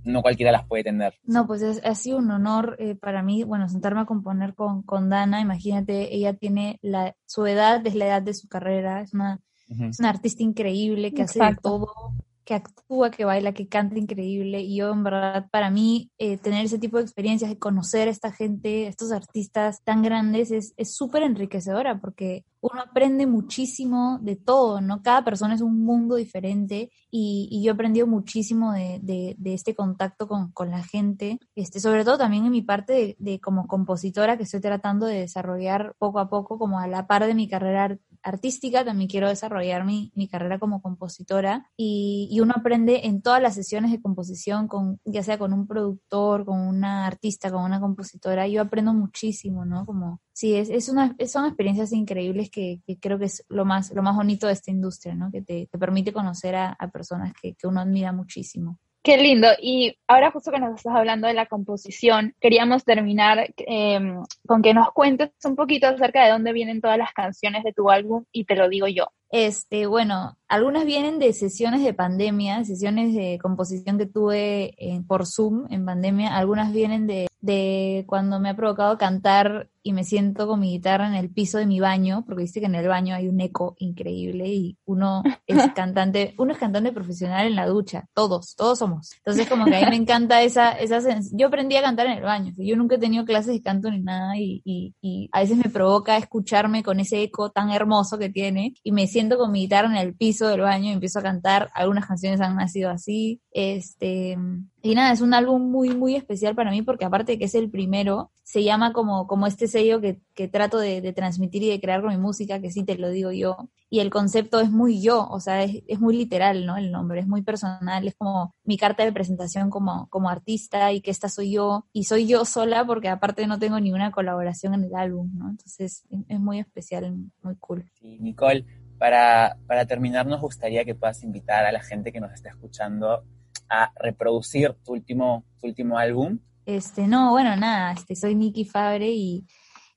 [0.03, 1.13] no cualquiera las puede tener.
[1.25, 4.81] No, pues es, ha sido un honor eh, para mí, bueno, sentarme a componer con,
[4.81, 5.41] con Dana.
[5.41, 9.99] Imagínate, ella tiene la, su edad, es la edad de su carrera, es una, es
[9.99, 12.13] una artista increíble que hace todo,
[12.47, 14.61] que actúa, que baila, que canta increíble.
[14.61, 18.11] Y yo, en verdad, para mí, eh, tener ese tipo de experiencias, de conocer a
[18.11, 24.81] esta gente, estos artistas tan grandes, es súper enriquecedora porque uno aprende muchísimo de todo,
[24.81, 25.01] ¿no?
[25.01, 30.27] Cada persona es un mundo diferente y, yo he aprendido muchísimo de, de, este contacto
[30.27, 34.43] con, con, la gente, este, sobre todo también en mi parte de, como compositora que
[34.43, 38.85] estoy tratando de desarrollar poco a poco, como a la par de mi carrera artística,
[38.85, 43.55] también quiero desarrollar mi, mi carrera como compositora y, y, uno aprende en todas las
[43.55, 48.47] sesiones de composición, con, ya sea con un productor, con una artista, con una compositora,
[48.47, 49.85] yo aprendo muchísimo, ¿no?
[49.85, 54.03] Como sí, es, es una, son experiencias increíbles que, creo que es lo más, lo
[54.03, 55.31] más bonito de esta industria, ¿no?
[55.31, 58.77] Que te, permite conocer a, personas que, uno admira muchísimo.
[59.07, 59.47] Qué lindo.
[59.61, 64.73] Y ahora justo que nos estás hablando de la composición, queríamos terminar em, con que
[64.73, 68.43] nos cuentes un poquito acerca de dónde vienen todas las canciones de tu álbum y
[68.43, 69.05] te lo digo yo.
[69.29, 74.75] Este, bueno, algunas vienen de sesiones de pandemia, sesiones de composición que tuve
[75.07, 80.03] por Zoom en pandemia, algunas vienen de, de cuando me ha provocado cantar y me
[80.03, 82.87] siento con mi guitarra en el piso de mi baño, porque viste que en el
[82.87, 87.67] baño hay un eco increíble y uno es cantante, uno es cantante profesional en la
[87.67, 89.11] ducha, todos, todos somos.
[89.17, 90.99] Entonces como que a mí me encanta esa, esa
[91.31, 93.99] yo aprendí a cantar en el baño, yo nunca he tenido clases de canto ni
[93.99, 98.29] nada y, y, y a veces me provoca escucharme con ese eco tan hermoso que
[98.29, 101.23] tiene y me siento con mi guitarra en el piso del baño y empiezo a
[101.23, 101.69] cantar.
[101.73, 103.41] Algunas canciones han nacido así.
[103.51, 104.37] Este,
[104.81, 107.55] y nada, es un álbum muy, muy especial para mí porque aparte de que es
[107.55, 111.81] el primero, se llama como, como este sello que, que trato de, transmitir y de
[111.81, 113.69] crear con mi música, que sí te lo digo yo.
[113.89, 116.77] Y el concepto es muy yo, o sea, es, es, muy literal, ¿no?
[116.77, 121.01] El nombre es muy personal, es como mi carta de presentación como, como artista y
[121.01, 121.85] que esta soy yo.
[121.91, 125.49] Y soy yo sola porque aparte no tengo ninguna colaboración en el álbum, ¿no?
[125.49, 127.91] Entonces es, es muy especial, muy cool.
[127.99, 128.65] Sí, Nicole,
[128.97, 133.23] para, para terminar, nos gustaría que puedas invitar a la gente que nos está escuchando
[133.69, 136.39] a reproducir tu último, tu último álbum.
[136.65, 139.45] Este, no, bueno, nada, este, soy Nikki Fabre y,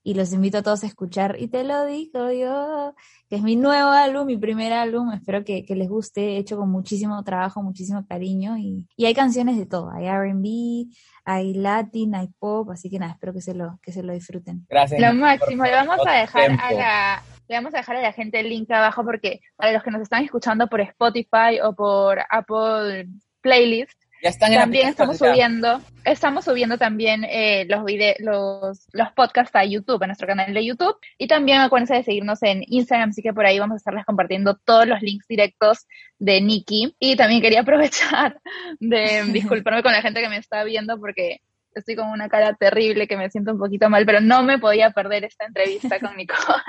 [0.03, 2.94] y los invito a todos a escuchar Y te lo digo yo,
[3.28, 6.70] que es mi nuevo álbum, mi primer álbum, espero que, que les guste, hecho con
[6.70, 10.92] muchísimo trabajo, muchísimo cariño y, y hay canciones de todo, hay RB,
[11.24, 14.66] hay latin, hay pop, así que nada, espero que se lo, que se lo disfruten.
[14.68, 15.01] Gracias.
[15.01, 18.38] Lo máximo, le vamos a dejar a la, le vamos a dejar a la gente
[18.38, 23.09] el link abajo porque para los que nos están escuchando por Spotify o por Apple
[23.40, 24.01] Playlist,
[24.38, 27.82] también estamos subiendo, estamos subiendo también eh, los,
[28.18, 30.94] los, los podcasts a YouTube, a nuestro canal de YouTube.
[31.18, 34.57] Y también acuérdense de seguirnos en Instagram, así que por ahí vamos a estarles compartiendo
[34.57, 35.86] todos los links directos
[36.18, 36.94] de Nikki.
[37.01, 38.38] Y también quería aprovechar
[38.78, 41.40] de disculparme con la gente que me está viendo porque
[41.74, 44.90] estoy con una cara terrible que me siento un poquito mal, pero no me podía
[44.90, 46.62] perder esta entrevista con Nicole.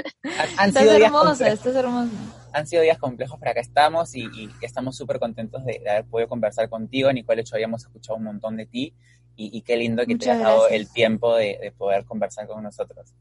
[0.57, 2.11] Han, sido hermosa, estás hermosa.
[2.53, 6.69] Han sido días complejos, pero acá estamos y, estamos súper contentos de, haber podido conversar
[6.69, 7.11] contigo.
[7.11, 8.93] Nicole, de hecho, habíamos escuchado un montón de ti
[9.35, 13.13] y, qué lindo que te hayas dado el tiempo de, poder conversar con nosotros.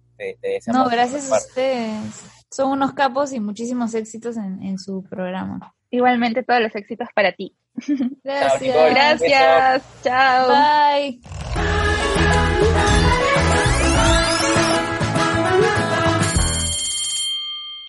[0.67, 2.25] no, gracias a ustedes.
[2.51, 5.75] Son unos capos y muchísimos éxitos en, en su programa.
[5.91, 7.57] Igualmente todos los éxitos para ti.
[8.25, 8.91] Gracias.
[8.91, 9.83] Gracias.
[10.03, 10.49] Chao.
[10.49, 11.21] Bye.